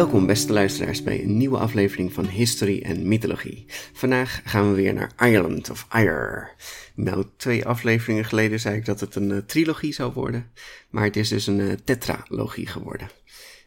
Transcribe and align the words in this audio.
Welkom 0.00 0.26
beste 0.26 0.52
luisteraars 0.52 1.02
bij 1.02 1.22
een 1.22 1.36
nieuwe 1.36 1.58
aflevering 1.58 2.12
van 2.12 2.26
History 2.26 2.82
en 2.82 3.08
Mythologie. 3.08 3.64
Vandaag 3.92 4.40
gaan 4.44 4.68
we 4.68 4.74
weer 4.74 4.94
naar 4.94 5.12
Ireland 5.18 5.70
of 5.70 5.86
Ire. 5.94 6.48
Nou, 6.94 7.24
twee 7.36 7.66
afleveringen 7.66 8.24
geleden 8.24 8.60
zei 8.60 8.76
ik 8.76 8.84
dat 8.84 9.00
het 9.00 9.14
een 9.14 9.30
eh, 9.32 9.38
trilogie 9.38 9.92
zou 9.92 10.12
worden, 10.12 10.52
maar 10.90 11.04
het 11.04 11.16
is 11.16 11.28
dus 11.28 11.46
een 11.46 11.58
uh, 11.58 11.72
tetralogie 11.84 12.66
geworden. 12.66 13.10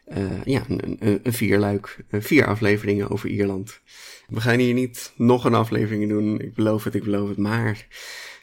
Uh, 0.08 0.44
ja, 0.44 0.62
een, 0.68 0.96
een, 1.22 1.32
vierluik, 1.32 2.04
vier 2.10 2.46
afleveringen 2.46 3.10
over 3.10 3.28
Ierland. 3.28 3.80
We 4.28 4.40
gaan 4.40 4.58
hier 4.58 4.74
niet 4.74 5.12
nog 5.16 5.44
een 5.44 5.54
aflevering 5.54 6.08
doen, 6.08 6.40
ik 6.40 6.54
beloof 6.54 6.84
het, 6.84 6.94
ik 6.94 7.04
beloof 7.04 7.28
het, 7.28 7.38
maar 7.38 7.86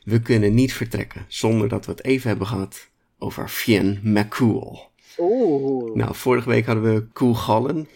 we 0.03 0.19
kunnen 0.19 0.53
niet 0.53 0.73
vertrekken 0.73 1.25
zonder 1.27 1.69
dat 1.69 1.85
we 1.85 1.91
het 1.91 2.03
even 2.03 2.29
hebben 2.29 2.47
gehad 2.47 2.89
over 3.17 3.47
Fionn 3.49 3.99
McCool. 4.03 4.90
Oeh. 5.17 5.95
Nou, 5.95 6.15
vorige 6.15 6.49
week 6.49 6.65
hadden 6.65 6.93
we 6.93 7.07
Koel 7.13 7.33
Gallen. 7.33 7.87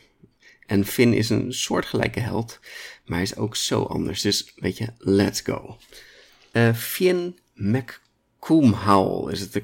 En 0.66 0.86
Finn 0.86 1.14
is 1.14 1.30
een 1.30 1.54
soortgelijke 1.54 2.20
held, 2.20 2.60
maar 3.06 3.18
hij 3.18 3.26
is 3.26 3.36
ook 3.36 3.56
zo 3.56 3.84
anders. 3.84 4.22
Dus 4.22 4.54
weet 4.56 4.78
je, 4.78 4.88
let's 4.98 5.42
go. 5.42 5.78
Uh, 6.52 6.74
Finn 6.74 7.38
McCoomhaul 7.54 9.30
is 9.30 9.40
het. 9.40 9.54
De. 9.54 9.64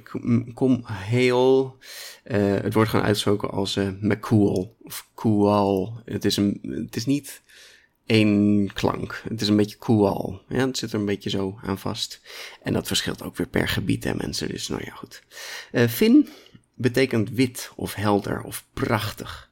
Uh, 2.23 2.61
het 2.61 2.73
wordt 2.73 2.89
gewoon 2.89 3.05
uitgesproken 3.05 3.51
als 3.51 3.75
uh, 3.75 3.89
McCool 3.99 4.75
of 4.83 5.09
Cool. 5.15 5.93
Het 6.05 6.25
is, 6.25 6.37
een, 6.37 6.59
het 6.85 6.95
is 6.95 7.05
niet 7.05 7.41
één 8.05 8.69
klank. 8.73 9.23
Het 9.29 9.41
is 9.41 9.47
een 9.47 9.55
beetje 9.55 9.77
cool. 9.77 10.41
Ja, 10.47 10.67
het 10.67 10.77
zit 10.77 10.93
er 10.93 10.99
een 10.99 11.05
beetje 11.05 11.29
zo 11.29 11.59
aan 11.63 11.77
vast. 11.77 12.21
En 12.61 12.73
dat 12.73 12.87
verschilt 12.87 13.23
ook 13.23 13.37
weer 13.37 13.47
per 13.47 13.67
gebied 13.67 14.05
en 14.05 14.17
mensen. 14.17 14.47
Dus 14.47 14.67
nou 14.67 14.81
ja, 14.85 14.91
goed. 14.91 15.23
Finn 15.89 16.29
betekent 16.81 17.29
wit 17.29 17.71
of 17.75 17.93
helder 17.93 18.41
of 18.41 18.65
prachtig. 18.73 19.49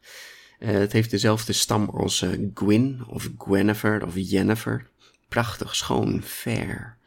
Uh, 0.60 0.70
het 0.70 0.92
heeft 0.92 1.12
dezelfde 1.12 1.54
stam 1.54 1.90
als 1.90 2.22
uh, 2.22 2.50
Gwyn 2.54 3.04
of 3.08 3.30
Gwennifer 3.38 4.06
of 4.06 4.14
Jennifer. 4.16 4.90
Prachtig, 5.28 5.76
schoon, 5.76 6.24
fair. 6.24 6.98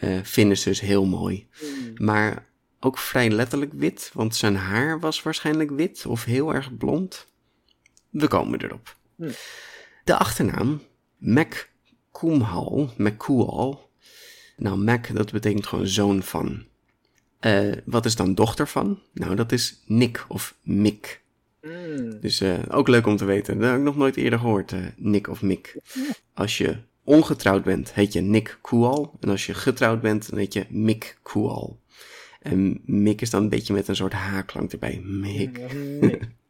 Uh, 0.00 0.18
vinden 0.22 0.58
ze 0.58 0.68
dus 0.68 0.80
heel 0.80 1.04
mooi. 1.04 1.48
Mm. 1.60 1.92
Maar 2.06 2.46
ook 2.80 2.98
vrij 2.98 3.30
letterlijk 3.30 3.72
wit, 3.72 4.10
want 4.14 4.36
zijn 4.36 4.56
haar 4.56 5.00
was 5.00 5.22
waarschijnlijk 5.22 5.70
wit 5.70 6.06
of 6.06 6.24
heel 6.24 6.54
erg 6.54 6.76
blond. 6.76 7.26
We 8.10 8.28
komen 8.28 8.62
erop. 8.62 8.96
Mm. 9.16 9.30
De 10.04 10.16
achternaam, 10.16 10.82
Mac 11.16 11.68
Koemhal, 12.10 12.92
McCool. 12.96 13.90
Nou, 14.56 14.76
Mac, 14.76 15.14
dat 15.14 15.32
betekent 15.32 15.66
gewoon 15.66 15.86
zoon 15.86 16.22
van. 16.22 16.66
Uh, 17.46 17.72
wat 17.84 18.04
is 18.04 18.16
dan 18.16 18.34
dochter 18.34 18.68
van? 18.68 19.00
Nou, 19.14 19.34
dat 19.34 19.52
is 19.52 19.82
Nick 19.86 20.24
of 20.28 20.54
Mick. 20.62 21.22
Mm. 21.62 22.20
Dus 22.20 22.42
uh, 22.42 22.58
ook 22.68 22.88
leuk 22.88 23.06
om 23.06 23.16
te 23.16 23.24
weten. 23.24 23.58
Dat 23.58 23.68
heb 23.68 23.78
ik 23.78 23.84
nog 23.84 23.96
nooit 23.96 24.16
eerder 24.16 24.38
gehoord, 24.38 24.72
uh, 24.72 24.80
Nick 24.96 25.28
of 25.28 25.42
Mick. 25.42 25.76
Als 26.34 26.58
je 26.58 26.76
ongetrouwd 27.04 27.64
bent, 27.64 27.94
heet 27.94 28.12
je 28.12 28.20
Nick 28.20 28.58
Koal. 28.60 29.16
En 29.20 29.28
als 29.28 29.46
je 29.46 29.54
getrouwd 29.54 30.00
bent, 30.00 30.30
dan 30.30 30.38
heet 30.38 30.52
je 30.52 30.66
Mick 30.68 31.18
Koal. 31.22 31.80
En 32.40 32.80
Mick 32.84 33.20
is 33.20 33.30
dan 33.30 33.42
een 33.42 33.48
beetje 33.48 33.74
met 33.74 33.88
een 33.88 33.96
soort 33.96 34.12
H-klank 34.12 34.72
erbij. 34.72 35.00
Mick. 35.04 35.60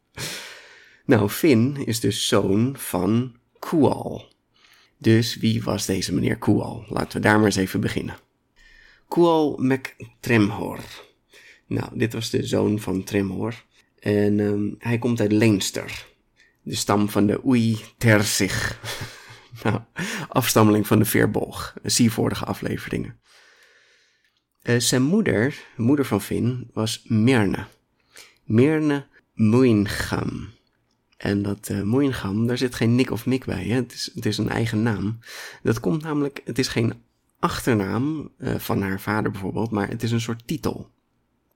nou, 1.05 1.29
Finn 1.29 1.77
is 1.85 1.99
dus 1.99 2.27
zoon 2.27 2.75
van 2.77 3.35
Koal. 3.59 4.31
Dus 4.97 5.37
wie 5.37 5.63
was 5.63 5.85
deze 5.85 6.13
meneer 6.13 6.37
Koal? 6.37 6.85
Laten 6.87 7.17
we 7.17 7.27
daar 7.27 7.37
maar 7.37 7.45
eens 7.45 7.55
even 7.55 7.81
beginnen. 7.81 8.15
Kual 9.13 9.57
MacTremhor. 9.57 10.79
Nou, 11.67 11.89
dit 11.93 12.13
was 12.13 12.29
de 12.29 12.45
zoon 12.45 12.79
van 12.79 13.03
Tremhor. 13.03 13.63
En 13.99 14.39
um, 14.39 14.75
hij 14.79 14.97
komt 14.97 15.19
uit 15.19 15.31
Leinster. 15.31 16.07
De 16.61 16.75
stam 16.75 17.09
van 17.09 17.27
de 17.27 17.45
Oei 17.45 17.79
Terzig. 17.97 18.79
nou, 19.63 19.79
afstammeling 20.29 20.87
van 20.87 20.99
de 20.99 21.05
Veerbolg. 21.05 21.73
Zie 21.83 22.11
vorige 22.11 22.45
afleveringen. 22.45 23.19
Uh, 24.63 24.79
zijn 24.79 25.01
moeder, 25.01 25.63
moeder 25.77 26.05
van 26.05 26.21
Finn, 26.21 26.69
was 26.73 27.03
Merne. 27.07 27.65
Merne 28.43 29.05
Muingam. 29.33 30.49
En 31.17 31.41
dat 31.41 31.69
uh, 31.71 31.81
Muingam, 31.81 32.47
daar 32.47 32.57
zit 32.57 32.75
geen 32.75 32.95
Nick 32.95 33.11
of 33.11 33.25
Mick 33.25 33.45
bij. 33.45 33.63
Hè? 33.63 33.75
Het, 33.75 33.93
is, 33.93 34.11
het 34.15 34.25
is 34.25 34.37
een 34.37 34.49
eigen 34.49 34.83
naam. 34.83 35.19
Dat 35.63 35.79
komt 35.79 36.01
namelijk, 36.01 36.41
het 36.45 36.59
is 36.59 36.67
geen 36.67 36.93
achternaam 37.43 38.31
uh, 38.37 38.55
van 38.55 38.81
haar 38.81 38.99
vader 38.99 39.31
bijvoorbeeld, 39.31 39.71
maar 39.71 39.89
het 39.89 40.03
is 40.03 40.11
een 40.11 40.21
soort 40.21 40.47
titel. 40.47 40.91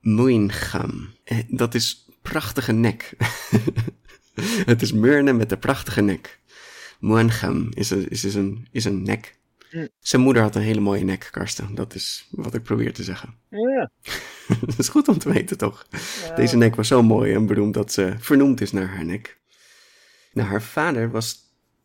Muingam. 0.00 1.08
Uh, 1.24 1.38
dat 1.48 1.74
is 1.74 2.08
prachtige 2.22 2.72
nek. 2.72 3.16
het 4.72 4.82
is 4.82 4.92
Murne 4.92 5.32
met 5.32 5.48
de 5.48 5.56
prachtige 5.56 6.00
nek. 6.00 6.40
Muingam 7.00 7.68
is, 7.74 7.90
een, 7.90 8.08
is, 8.08 8.24
is, 8.24 8.34
een, 8.34 8.68
is 8.70 8.84
een 8.84 9.02
nek. 9.02 9.38
Mm. 9.70 9.88
Zijn 10.00 10.22
moeder 10.22 10.42
had 10.42 10.54
een 10.54 10.62
hele 10.62 10.80
mooie 10.80 11.04
nek, 11.04 11.28
Karsten. 11.30 11.74
Dat 11.74 11.94
is 11.94 12.28
wat 12.30 12.54
ik 12.54 12.62
probeer 12.62 12.92
te 12.92 13.02
zeggen. 13.02 13.34
Ja. 13.50 13.90
dat 14.66 14.78
is 14.78 14.88
goed 14.88 15.08
om 15.08 15.18
te 15.18 15.32
weten, 15.32 15.58
toch? 15.58 15.86
Ja. 16.22 16.34
Deze 16.34 16.56
nek 16.56 16.74
was 16.74 16.88
zo 16.88 17.02
mooi 17.02 17.34
en 17.34 17.46
beroemd 17.46 17.74
dat 17.74 17.92
ze 17.92 18.14
vernoemd 18.18 18.60
is 18.60 18.72
naar 18.72 18.88
haar 18.88 19.04
nek. 19.04 19.38
Nou, 20.32 20.48
haar 20.48 20.62
vader 20.62 21.10
was 21.10 21.36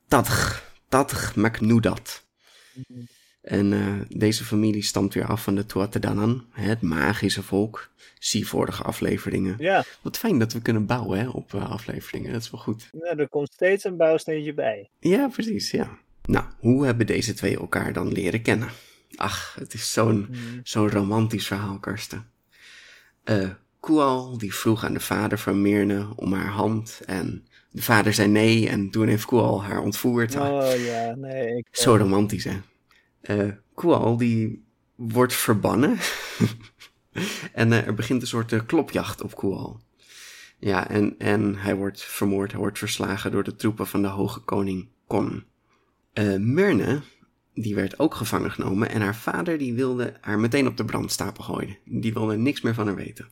Tadg. 0.07 0.71
Tadg 0.89 1.35
MacNudat. 1.35 2.25
Mm. 2.87 3.07
En 3.43 3.71
uh, 3.71 4.01
deze 4.09 4.43
familie 4.43 4.83
stamt 4.83 5.13
weer 5.13 5.25
af 5.25 5.43
van 5.43 5.55
de 5.55 5.65
Tuatadanan, 5.65 6.45
het 6.51 6.81
magische 6.81 7.43
volk. 7.43 7.89
Zie 8.19 8.47
vorige 8.47 8.83
afleveringen. 8.83 9.55
Ja. 9.57 9.83
Wat 10.01 10.17
fijn 10.17 10.39
dat 10.39 10.53
we 10.53 10.61
kunnen 10.61 10.85
bouwen 10.85 11.19
hè, 11.19 11.27
op 11.27 11.53
uh, 11.53 11.71
afleveringen, 11.71 12.31
dat 12.31 12.41
is 12.41 12.51
wel 12.51 12.61
goed. 12.61 12.89
Ja, 12.91 13.17
er 13.17 13.29
komt 13.29 13.53
steeds 13.53 13.83
een 13.83 13.97
bouwsteentje 13.97 14.53
bij. 14.53 14.89
Ja, 14.99 15.27
precies, 15.27 15.71
ja. 15.71 15.97
Nou, 16.25 16.45
hoe 16.59 16.85
hebben 16.85 17.05
deze 17.05 17.33
twee 17.33 17.57
elkaar 17.57 17.93
dan 17.93 18.11
leren 18.11 18.41
kennen? 18.41 18.69
Ach, 19.15 19.55
het 19.59 19.73
is 19.73 19.91
zo'n 19.91 20.27
mm. 20.29 20.59
zo'n 20.63 20.89
romantisch 20.89 21.47
verhaal, 21.47 21.79
Karsten. 21.79 22.25
Uh, 23.25 23.49
Kual, 23.79 24.37
die 24.37 24.53
vroeg 24.53 24.85
aan 24.85 24.93
de 24.93 24.99
vader 24.99 25.37
van 25.37 25.61
Mirne 25.61 26.07
om 26.15 26.33
haar 26.33 26.51
hand 26.51 27.01
en 27.05 27.47
de 27.71 27.81
vader 27.81 28.13
zei 28.13 28.27
nee 28.27 28.69
en 28.69 28.89
toen 28.89 29.07
heeft 29.07 29.25
Kual 29.25 29.63
haar 29.63 29.81
ontvoerd. 29.81 30.35
Oh 30.35 30.85
ja, 30.85 31.15
nee. 31.15 31.57
Ik, 31.57 31.67
Zo 31.71 31.95
romantisch, 31.95 32.43
hè? 32.43 32.61
Uh, 33.29 33.51
Kual 33.75 34.17
die 34.17 34.63
wordt 34.95 35.33
verbannen. 35.33 35.97
en 37.53 37.71
uh, 37.71 37.87
er 37.87 37.93
begint 37.93 38.21
een 38.21 38.27
soort 38.27 38.51
uh, 38.51 38.59
klopjacht 38.65 39.21
op 39.21 39.35
Kual. 39.35 39.81
Ja, 40.59 40.89
en, 40.89 41.15
en 41.17 41.55
hij 41.55 41.75
wordt 41.75 42.03
vermoord, 42.03 42.51
hij 42.51 42.59
wordt 42.59 42.77
verslagen 42.77 43.31
door 43.31 43.43
de 43.43 43.55
troepen 43.55 43.87
van 43.87 44.01
de 44.01 44.07
hoge 44.07 44.39
koning 44.39 44.87
Kon. 45.07 45.43
Uh, 46.13 46.35
Myrne, 46.35 47.01
die 47.53 47.75
werd 47.75 47.99
ook 47.99 48.15
gevangen 48.15 48.51
genomen 48.51 48.89
en 48.89 49.01
haar 49.01 49.15
vader 49.15 49.57
die 49.57 49.73
wilde 49.73 50.13
haar 50.21 50.39
meteen 50.39 50.67
op 50.67 50.77
de 50.77 50.85
brandstapel 50.85 51.43
gooien. 51.43 51.77
Die 51.85 52.13
wilde 52.13 52.37
niks 52.37 52.61
meer 52.61 52.73
van 52.73 52.85
haar 52.85 52.95
weten. 52.95 53.27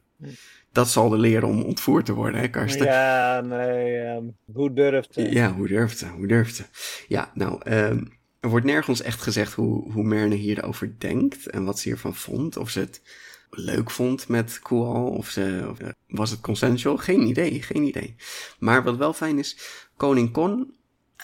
Dat 0.71 0.89
zal 0.89 1.09
de 1.09 1.17
leren 1.17 1.47
om 1.47 1.61
ontvoerd 1.61 2.05
te 2.05 2.13
worden, 2.13 2.39
hè 2.39 2.47
Karsten? 2.47 2.85
Ja, 2.85 3.41
nee, 3.41 3.97
um, 3.97 4.35
hoe 4.53 4.73
durft 4.73 5.13
ze? 5.13 5.31
Ja, 5.31 5.53
hoe 5.53 5.67
durft 5.67 5.97
ze, 5.97 6.07
hoe 6.07 6.27
durft 6.27 6.55
ze? 6.55 6.63
Ja, 7.07 7.31
nou, 7.33 7.71
um, 7.71 8.19
er 8.41 8.49
wordt 8.49 8.65
nergens 8.65 9.01
echt 9.01 9.21
gezegd 9.21 9.53
hoe, 9.53 9.91
hoe 9.91 10.03
Merne 10.03 10.35
hierover 10.35 10.95
denkt 10.97 11.47
en 11.47 11.65
wat 11.65 11.79
ze 11.79 11.87
hiervan 11.87 12.15
vond. 12.15 12.57
Of 12.57 12.69
ze 12.69 12.79
het 12.79 13.01
leuk 13.49 13.91
vond 13.91 14.27
met 14.27 14.59
Kual, 14.59 15.07
of, 15.07 15.29
ze, 15.29 15.67
of 15.69 15.77
was 16.07 16.29
het 16.29 16.41
consensual? 16.41 16.97
Geen 16.97 17.21
idee, 17.21 17.61
geen 17.61 17.83
idee. 17.83 18.15
Maar 18.59 18.83
wat 18.83 18.97
wel 18.97 19.13
fijn 19.13 19.39
is, 19.39 19.57
koning 19.97 20.31
Kon, 20.31 20.75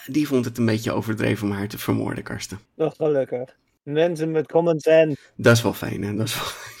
die 0.06 0.26
vond 0.26 0.44
het 0.44 0.58
een 0.58 0.66
beetje 0.66 0.92
overdreven 0.92 1.48
om 1.48 1.54
haar 1.54 1.68
te 1.68 1.78
vermoorden, 1.78 2.24
Karsten. 2.24 2.58
Nog 2.74 2.96
gelukkig. 2.96 3.56
Mensen 3.82 4.30
met 4.30 4.46
common 4.46 4.80
sense. 4.80 5.18
Dat 5.36 5.56
is 5.56 5.62
wel 5.62 5.74
fijn, 5.74 6.02
hè? 6.02 6.14
Dat 6.14 6.26
is 6.26 6.34
wel 6.34 6.44
fijn. 6.44 6.76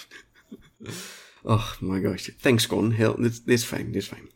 Oh 1.42 1.70
my 1.80 2.02
gosh. 2.02 2.28
Thanks, 2.40 2.66
Con. 2.66 2.90
Heel, 2.90 3.16
dit, 3.16 3.46
dit, 3.46 3.58
is 3.58 3.64
fijn, 3.64 3.86
dit 3.86 4.02
is 4.02 4.08
fijn. 4.08 4.30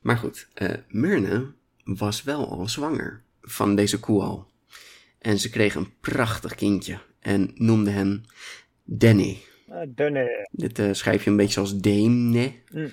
Maar 0.00 0.16
goed, 0.16 0.48
uh, 0.62 0.70
Myrne 0.88 1.52
was 1.84 2.22
wel 2.22 2.50
al 2.50 2.68
zwanger 2.68 3.22
van 3.42 3.74
deze 3.74 4.00
Kual. 4.00 4.48
En 5.18 5.38
ze 5.38 5.50
kreeg 5.50 5.74
een 5.74 5.98
prachtig 6.00 6.54
kindje 6.54 6.98
en 7.20 7.50
noemde 7.54 7.90
hem 7.90 8.22
Danny. 8.84 9.38
Ah, 9.68 9.88
dunne. 9.94 10.48
Dit 10.52 10.78
eh, 10.78 10.88
schrijf 10.92 11.24
je 11.24 11.30
een 11.30 11.36
beetje 11.36 11.60
als 11.60 11.78
Dane, 11.80 12.52
Mm. 12.72 12.92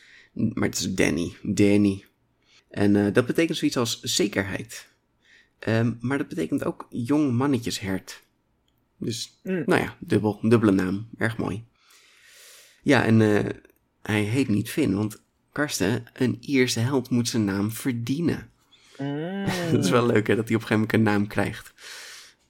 maar 0.54 0.68
het 0.70 0.78
is 0.78 0.94
Danny. 0.94 1.36
Danny. 1.42 2.06
En 2.70 2.96
eh, 2.96 3.14
dat 3.14 3.26
betekent 3.26 3.58
zoiets 3.58 3.78
als 3.78 4.00
zekerheid. 4.02 4.88
Ehm, 5.60 5.94
maar 6.00 6.18
dat 6.18 6.28
betekent 6.28 6.64
ook 6.64 6.88
jong 6.90 7.32
mannetjeshert. 7.32 8.24
Dus, 8.98 9.40
Mm. 9.44 9.64
nou 9.66 9.82
ja, 9.82 9.96
dubbel, 10.00 10.40
dubbele 10.42 10.72
naam. 10.72 11.08
Erg 11.18 11.38
mooi. 11.38 11.64
Ja, 12.84 13.04
en 13.06 13.22
eh, 13.22 13.50
hij 14.02 14.22
heet 14.22 14.48
niet 14.48 14.70
Finn, 14.70 14.96
want 14.96 15.24
Karsten, 15.52 16.06
een 16.14 16.38
Ierse 16.40 16.80
held 16.80 17.10
moet 17.10 17.28
zijn 17.30 17.46
naam 17.46 17.72
verdienen. 17.72 18.50
Mm. 18.98 19.46
Dat 19.72 19.84
is 19.84 19.90
wel 19.90 20.06
leuk 20.06 20.28
hè, 20.28 20.36
dat 20.36 20.48
hij 20.48 20.56
op 20.56 20.62
een 20.62 20.68
gegeven 20.68 20.74
moment 20.76 20.94
een 20.94 21.02
naam 21.04 21.28
krijgt. 21.28 21.74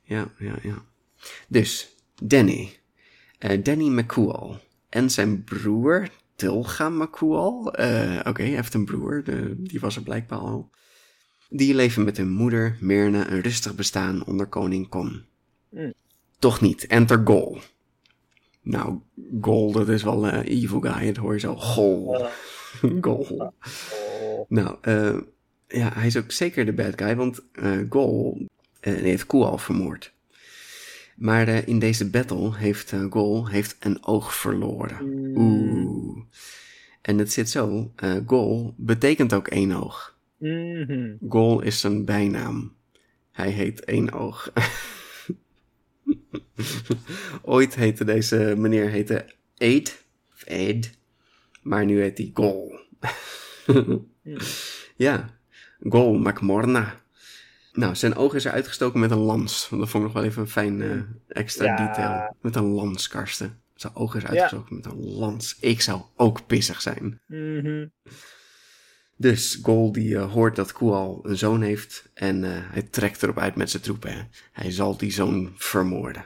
Ja, 0.05 0.31
ja, 0.39 0.55
ja. 0.61 0.85
Dus, 1.47 1.95
Danny. 2.23 2.79
Eh, 3.37 3.63
Danny 3.63 3.87
McCool. 3.87 4.57
En 4.89 5.09
zijn 5.09 5.43
broer, 5.43 6.09
Tilga 6.35 6.89
McCool. 6.89 7.73
Eh, 7.73 8.19
Oké, 8.23 8.41
hij 8.41 8.51
heeft 8.51 8.73
een 8.73 8.85
broer, 8.85 9.23
de, 9.23 9.55
die 9.57 9.79
was 9.79 9.95
er 9.95 10.01
blijkbaar 10.01 10.39
al. 10.39 10.69
Die 11.49 11.75
leven 11.75 12.03
met 12.03 12.17
hun 12.17 12.31
moeder, 12.31 12.77
Mirna, 12.79 13.29
een 13.31 13.41
rustig 13.41 13.75
bestaan 13.75 14.25
onder 14.25 14.47
koning 14.47 14.89
Con. 14.89 15.25
Mm. 15.69 15.93
Toch 16.39 16.61
niet, 16.61 16.87
enter 16.87 17.21
Gol. 17.23 17.57
Nou, 18.61 18.99
Gol, 19.41 19.71
dat 19.71 19.89
is 19.89 20.03
wel 20.03 20.27
een 20.27 20.43
evil 20.43 20.79
guy, 20.79 21.05
dat 21.05 21.15
hoor 21.15 21.33
je 21.33 21.39
zo. 21.39 21.55
Gol. 21.55 22.25
Gol. 23.01 23.25
Oh. 23.29 23.51
Nou, 24.47 24.77
eh, 24.81 25.17
ja, 25.67 25.91
hij 25.93 26.07
is 26.07 26.17
ook 26.17 26.31
zeker 26.31 26.65
de 26.65 26.73
bad 26.73 26.93
guy, 27.01 27.15
want 27.15 27.41
eh 27.51 27.79
Gol 27.89 28.47
eh, 28.85 28.93
heeft 28.93 29.25
Koal 29.25 29.57
vermoord. 29.57 30.13
Maar 31.15 31.47
eh, 31.47 31.67
in 31.67 31.79
deze 31.79 32.09
battle 32.09 32.57
heeft 32.57 32.91
eh, 32.91 33.05
Gol 33.09 33.47
heeft 33.47 33.75
een 33.79 34.05
oog 34.05 34.35
verloren. 34.35 35.01
Oeh. 35.37 36.17
En 37.01 37.17
het 37.17 37.31
zit 37.31 37.49
zo, 37.49 37.93
Gol 38.25 38.73
betekent 38.77 39.33
ook 39.33 39.47
één 39.47 39.71
oog. 39.71 40.17
Mhm. 40.37 41.13
Gol 41.29 41.61
is 41.61 41.79
zijn 41.79 42.05
bijnaam. 42.05 42.73
Hij 43.31 43.49
heet 43.49 43.83
één 43.83 44.11
oog. 44.11 44.51
Ooit 47.41 47.75
heette 47.75 48.05
deze 48.05 48.53
meneer 48.57 48.89
heette 48.89 49.25
Aid, 49.57 50.05
of 50.33 50.43
Aid, 50.47 50.97
maar 51.61 51.85
nu 51.85 52.01
heet 52.01 52.17
hij 52.17 52.31
Gol. 52.33 52.79
ja, 55.05 55.29
Gol 55.79 56.17
McMorna. 56.17 57.03
Nou, 57.75 57.95
zijn 57.95 58.15
oog 58.15 58.33
is 58.33 58.45
er 58.45 58.51
uitgestoken 58.51 58.99
met 58.99 59.11
een 59.11 59.17
lans. 59.17 59.67
Dat 59.69 59.89
vond 59.89 59.93
ik 59.93 60.01
nog 60.01 60.13
wel 60.13 60.23
even 60.23 60.41
een 60.41 60.47
fijn 60.47 60.81
eh, 60.81 60.89
extra 61.27 61.65
Ja. 61.65 61.87
detail. 61.87 62.35
Met 62.41 62.55
een 62.55 62.63
lans, 62.67 63.07
Karsten. 63.07 63.61
Zijn 63.75 63.95
oog 63.95 64.15
is 64.15 64.25
uitgestoken 64.25 64.75
met 64.75 64.85
een 64.85 64.99
lans. 65.03 65.57
Ik 65.59 65.81
zou 65.81 66.01
ook 66.15 66.45
pissig 66.47 66.81
zijn. 66.81 67.21
Mhm. 67.27 67.85
Dus 69.17 69.59
Gol 69.61 69.91
die 69.91 70.15
eh, 70.17 70.31
hoort 70.31 70.55
dat 70.55 70.71
Koal 70.71 71.19
een 71.23 71.37
zoon 71.37 71.61
heeft 71.61 72.09
en 72.13 72.43
eh, 72.43 72.51
hij 72.53 72.81
trekt 72.81 73.23
erop 73.23 73.37
uit 73.39 73.55
met 73.55 73.69
zijn 73.69 73.83
troepen. 73.83 74.11
hè. 74.13 74.21
Hij 74.51 74.71
zal 74.71 74.97
die 74.97 75.11
zoon 75.11 75.53
vermoorden. 75.55 76.25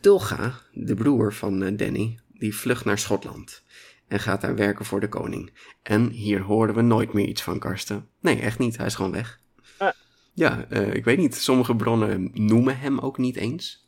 Tulga, 0.00 0.60
de 0.72 0.94
broer 0.94 1.32
van 1.34 1.76
Danny, 1.76 2.18
die 2.28 2.56
vlucht 2.56 2.84
naar 2.84 2.98
Schotland 2.98 3.62
en 4.08 4.20
gaat 4.20 4.40
daar 4.40 4.54
werken 4.54 4.84
voor 4.84 5.00
de 5.00 5.08
koning. 5.08 5.52
En 5.82 6.08
hier 6.08 6.40
horen 6.40 6.74
we 6.74 6.82
nooit 6.82 7.12
meer 7.12 7.26
iets 7.26 7.42
van 7.42 7.58
Karsten. 7.58 8.08
Nee, 8.20 8.40
echt 8.40 8.58
niet. 8.58 8.76
Hij 8.76 8.86
is 8.86 8.94
gewoon 8.94 9.12
weg. 9.12 9.40
Ja, 10.34 10.66
eh, 10.68 10.94
ik 10.94 11.04
weet 11.04 11.18
niet. 11.18 11.34
Sommige 11.34 11.76
bronnen 11.76 12.30
noemen 12.34 12.78
hem 12.78 12.98
ook 12.98 13.18
niet 13.18 13.36
eens. 13.36 13.86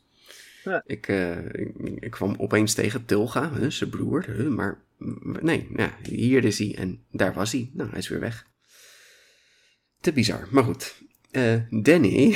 Ja. 0.63 0.83
Ik, 0.85 1.07
eh, 1.07 1.45
ik, 1.45 1.75
ik 1.99 2.11
kwam 2.11 2.35
opeens 2.37 2.73
tegen 2.73 3.05
Tulga, 3.05 3.69
zijn 3.69 3.89
broer, 3.89 4.49
maar 4.49 4.83
nee, 5.41 5.67
ja, 5.75 5.97
hier 6.03 6.43
is 6.43 6.59
hij 6.59 6.75
en 6.77 7.03
daar 7.11 7.33
was 7.33 7.51
hij. 7.51 7.69
Nou, 7.73 7.89
hij 7.89 7.99
is 7.99 8.07
weer 8.07 8.19
weg. 8.19 8.47
Te 9.99 10.13
bizar, 10.13 10.47
maar 10.51 10.63
goed. 10.63 10.95
Eh, 11.31 11.55
Danny, 11.69 12.35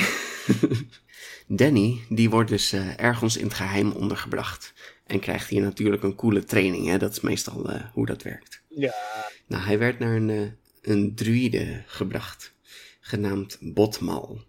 Danny, 1.46 2.00
die 2.08 2.30
wordt 2.30 2.50
dus 2.50 2.72
ergens 2.96 3.36
in 3.36 3.44
het 3.44 3.54
geheim 3.54 3.90
ondergebracht. 3.90 4.72
En 5.06 5.20
krijgt 5.20 5.48
hier 5.48 5.62
natuurlijk 5.62 6.02
een 6.02 6.14
coole 6.14 6.44
training, 6.44 6.86
hè? 6.86 6.98
dat 6.98 7.12
is 7.12 7.20
meestal 7.20 7.70
hoe 7.92 8.06
dat 8.06 8.22
werkt. 8.22 8.62
Ja. 8.68 8.94
Nou, 9.46 9.64
hij 9.64 9.78
werd 9.78 9.98
naar 9.98 10.16
een, 10.16 10.56
een 10.82 11.14
druïde 11.14 11.82
gebracht, 11.86 12.54
genaamd 13.10 13.58
Botmal. 13.60 14.44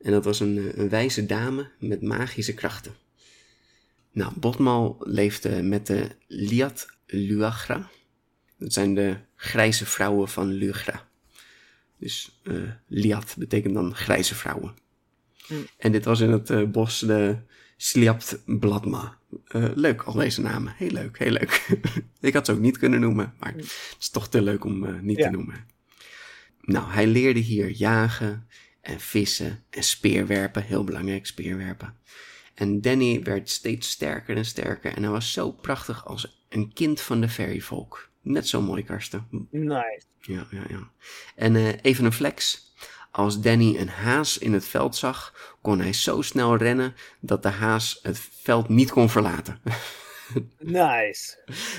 En 0.00 0.10
dat 0.12 0.24
was 0.24 0.40
een, 0.40 0.58
eh, 0.58 0.78
een 0.78 0.88
wijze 0.88 1.26
dame 1.26 1.70
met 1.78 2.02
magische 2.02 2.54
krachten. 2.54 2.94
Nou, 4.12 4.32
Botmal 4.36 4.96
leefde 5.00 5.62
met 5.62 5.86
de 5.86 6.08
Liat 6.26 6.88
Luagra. 7.06 7.90
Dat 8.58 8.72
zijn 8.72 8.94
de 8.94 9.16
grijze 9.36 9.86
vrouwen 9.86 10.28
van 10.28 10.52
Lugra. 10.52 11.08
Dus 11.98 12.40
eh, 12.42 12.54
Liat 12.86 13.34
betekent 13.38 13.74
dan 13.74 13.94
grijze 13.94 14.34
vrouwen. 14.34 14.74
En 15.78 15.92
dit 15.92 16.04
was 16.04 16.20
in 16.20 16.30
het 16.30 16.50
eh, 16.50 16.64
bos 16.64 16.98
de 16.98 17.36
Sliapt 17.76 18.38
Bladma. 18.44 19.18
Leuk, 19.74 20.02
al 20.02 20.12
deze 20.12 20.40
namen. 20.40 20.74
Heel 20.76 20.90
leuk, 20.90 21.18
heel 21.18 21.30
leuk. 21.30 21.68
Ik 22.20 22.32
had 22.34 22.46
ze 22.46 22.52
ook 22.52 22.58
niet 22.58 22.78
kunnen 22.78 23.00
noemen, 23.00 23.34
maar 23.38 23.52
het 23.56 23.96
is 24.00 24.08
toch 24.08 24.28
te 24.28 24.42
leuk 24.42 24.64
om 24.64 25.04
niet 25.04 25.16
Ja. 25.18 25.24
te 25.24 25.36
noemen. 25.36 25.66
Nou, 26.60 26.90
hij 26.90 27.06
leerde 27.06 27.40
hier 27.40 27.70
jagen 27.70 28.48
en 28.80 29.00
vissen 29.00 29.64
en 29.70 29.82
speerwerpen. 29.82 30.62
Heel 30.62 30.84
belangrijk, 30.84 31.26
speerwerpen. 31.26 31.96
En 32.54 32.80
Danny 32.80 33.22
werd 33.22 33.50
steeds 33.50 33.90
sterker 33.90 34.36
en 34.36 34.44
sterker. 34.44 34.96
En 34.96 35.02
hij 35.02 35.12
was 35.12 35.32
zo 35.32 35.52
prachtig 35.52 36.06
als 36.06 36.44
een 36.48 36.72
kind 36.72 37.00
van 37.00 37.20
de 37.20 37.28
fairyvolk. 37.28 38.10
Net 38.22 38.48
zo 38.48 38.62
mooi, 38.62 38.84
Karsten. 38.84 39.48
Nice. 39.50 40.02
Ja, 40.20 40.46
ja, 40.50 40.62
ja. 40.68 40.90
En 41.36 41.56
eh, 41.56 41.74
even 41.82 42.04
een 42.04 42.12
flex. 42.12 42.68
Als 43.10 43.40
Danny 43.40 43.76
een 43.76 43.88
haas 43.88 44.38
in 44.38 44.52
het 44.52 44.64
veld 44.64 44.96
zag, 44.96 45.34
kon 45.62 45.80
hij 45.80 45.92
zo 45.92 46.22
snel 46.22 46.56
rennen 46.56 46.94
dat 47.20 47.42
de 47.42 47.48
haas 47.48 47.98
het 48.02 48.18
veld 48.42 48.68
niet 48.68 48.90
kon 48.90 49.10
verlaten. 49.10 49.60
Nice. 50.58 51.38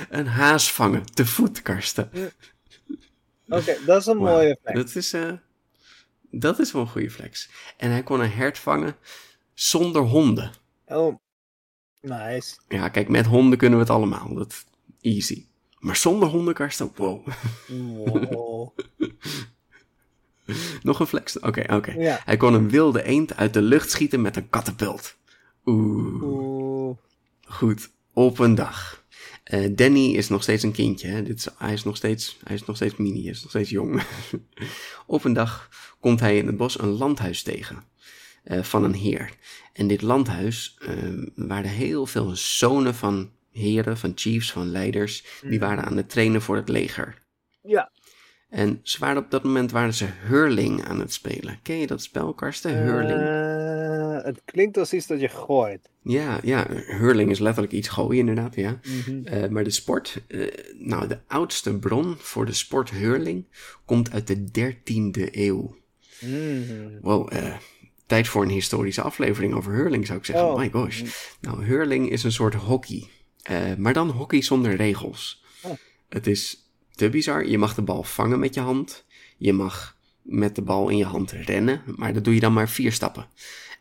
een 0.10 0.28
haas 0.28 0.72
vangen, 0.72 1.06
te 1.06 1.26
voet, 1.26 1.62
Karsten. 1.62 2.10
Oké, 3.52 3.78
dat 3.86 4.02
is 4.02 4.06
een 4.06 4.18
mooie 4.18 4.58
flex. 4.62 4.78
Dat 4.78 4.96
is, 4.96 5.14
eh, 5.14 5.32
dat 6.32 6.60
is 6.60 6.72
wel 6.72 6.82
een 6.82 6.88
goede 6.88 7.12
flex. 7.12 7.50
En 7.78 7.92
hij 7.92 8.04
kon 8.04 8.20
een 8.20 8.32
hert 8.32 8.60
vangen 8.60 8.96
zonder 9.54 10.02
honden. 10.02 10.52
Oh. 10.86 11.16
Nice. 12.02 12.56
Ja, 12.68 12.90
kijk, 12.90 13.10
met 13.10 13.26
honden 13.26 13.58
kunnen 13.58 13.78
we 13.78 13.84
het 13.84 13.94
allemaal. 13.94 14.34
Dat 14.34 14.66
easy. 15.02 15.46
Maar 15.80 15.96
zonder 15.96 16.30
honden, 16.30 16.54
Karsten, 16.54 16.92
wow. 16.96 17.28
Wow. 17.68 18.78
Nog 20.84 21.00
een 21.00 21.08
flex? 21.08 21.40
Oké, 21.40 21.74
oké. 21.74 21.92
Ja. 21.92 22.22
Hij 22.26 22.38
kon 22.38 22.54
een 22.54 22.70
wilde 22.70 23.04
eend 23.04 23.36
uit 23.36 23.54
de 23.54 23.62
lucht 23.62 23.92
schieten 23.92 24.22
met 24.22 24.36
een 24.36 24.50
katapult. 24.50 25.18
Oeh. 25.66 26.22
Oeh. 26.24 26.98
Goed, 27.48 27.92
op 28.14 28.40
een 28.40 28.56
dag. 28.56 29.01
Eh, 29.52 29.70
Danny 29.72 30.16
is 30.16 30.30
nog 30.30 30.44
steeds 30.44 30.64
een 30.64 30.72
kindje. 30.72 31.08
Hè? 31.08 31.24
Dit 31.24 31.38
is, 31.38 31.48
hij, 31.58 31.74
is 31.74 31.84
nog 31.84 31.96
steeds, 31.96 32.38
hij 32.44 32.56
is 32.56 32.66
nog 32.66 32.76
steeds 32.76 32.96
mini, 32.96 33.22
hij 33.22 33.32
is 33.32 33.42
nog 33.42 33.50
steeds 33.50 33.70
jong. 33.70 34.04
op 35.06 35.24
een 35.24 35.34
dag 35.34 35.70
komt 36.00 36.20
hij 36.20 36.38
in 36.38 36.48
het 36.48 36.58
bos 36.58 36.80
een 36.80 36.90
landhuis 36.90 37.44
tegen 37.44 37.84
eh, 38.44 38.64
van 38.64 38.84
een 38.84 38.94
heer. 38.94 39.30
En 39.74 39.88
dit 39.88 40.02
landhuis 40.02 40.78
eh, 40.80 40.94
waren 41.36 41.70
heel 41.70 42.06
veel 42.06 42.36
zonen 42.36 42.96
van 42.96 43.32
heren, 43.52 43.98
van 43.98 44.12
chiefs, 44.16 44.52
van 44.52 44.72
leiders. 44.72 45.26
Die 45.42 45.60
waren 45.60 45.84
aan 45.84 45.98
het 45.98 46.10
trainen 46.10 46.42
voor 46.42 46.56
het 46.56 46.70
leger. 46.70 47.22
Ja. 47.62 47.92
En 48.50 48.80
ze 48.84 49.00
waren 49.00 49.24
op 49.24 49.32
dat 49.32 49.44
moment 49.44 49.72
waren 49.72 49.94
ze 49.94 50.06
Hurling 50.06 50.84
aan 50.84 51.00
het 51.00 51.14
spelen. 51.14 51.60
Ken 51.62 51.78
je 51.78 51.88
dat 51.88 52.02
spel, 52.02 52.34
Karsten? 52.34 52.84
Hurling? 52.84 53.20
Eh, 54.22 54.28
het 54.28 54.42
klinkt 54.46 54.78
als 54.78 54.94
iets 54.94 55.08
dat 55.08 55.20
je 55.20 55.30
gooit. 55.30 55.90
Ja, 56.04 56.40
ja, 56.44 56.68
hurling 56.70 57.30
is 57.30 57.40
letterlijk 57.40 57.74
iets 57.74 57.88
gooien 57.88 58.20
inderdaad, 58.20 58.56
ja. 58.56 58.80
Mhm. 58.84 59.26
Eh, 59.26 59.50
maar 59.50 59.64
de 59.64 59.70
sport, 59.70 60.22
eh, 60.28 60.48
nou 60.78 61.08
de 61.08 61.20
oudste 61.28 61.78
bron 61.78 62.16
voor 62.18 62.46
de 62.46 62.54
sport 62.54 62.90
hurling 62.90 63.46
komt 63.86 64.12
uit 64.12 64.28
de 64.28 64.52
13e 64.52 65.28
eeuw. 65.32 65.76
Mhm. 66.20 67.00
Wow, 67.02 67.32
tijd 68.06 68.28
voor 68.28 68.44
een 68.44 68.50
historische 68.50 69.02
aflevering 69.02 69.54
over 69.54 69.74
hurling 69.74 70.06
zou 70.06 70.20
ik 70.20 70.26
zeggen. 70.26 70.46
Oh. 70.46 70.58
My 70.58 70.70
gosh. 70.70 71.04
Nou, 71.42 71.64
hurling 71.64 72.10
is 72.10 72.24
een 72.24 72.32
soort 72.32 72.54
hockey, 72.54 73.08
maar 73.78 73.94
dan 73.94 74.10
hockey 74.10 74.42
zonder 74.42 74.76
regels. 74.76 75.44
Oh. 75.62 75.72
Het 76.10 76.28
is 76.28 76.72
te 76.96 77.10
bizar, 77.10 77.48
je 77.48 77.58
mag 77.58 77.76
de 77.76 77.82
bal 77.82 78.04
vangen 78.04 78.40
met 78.40 78.54
je 78.54 78.60
hand, 78.60 79.06
je 79.38 79.54
mag 79.54 79.98
met 80.22 80.56
de 80.56 80.62
bal 80.62 80.90
in 80.90 80.98
je 80.98 81.06
hand 81.06 81.32
rennen, 81.32 81.82
maar 81.86 82.14
dat 82.14 82.24
doe 82.24 82.34
je 82.34 82.40
dan 82.40 82.54
maar 82.54 82.70
vier 82.70 82.92
stappen. 82.92 83.28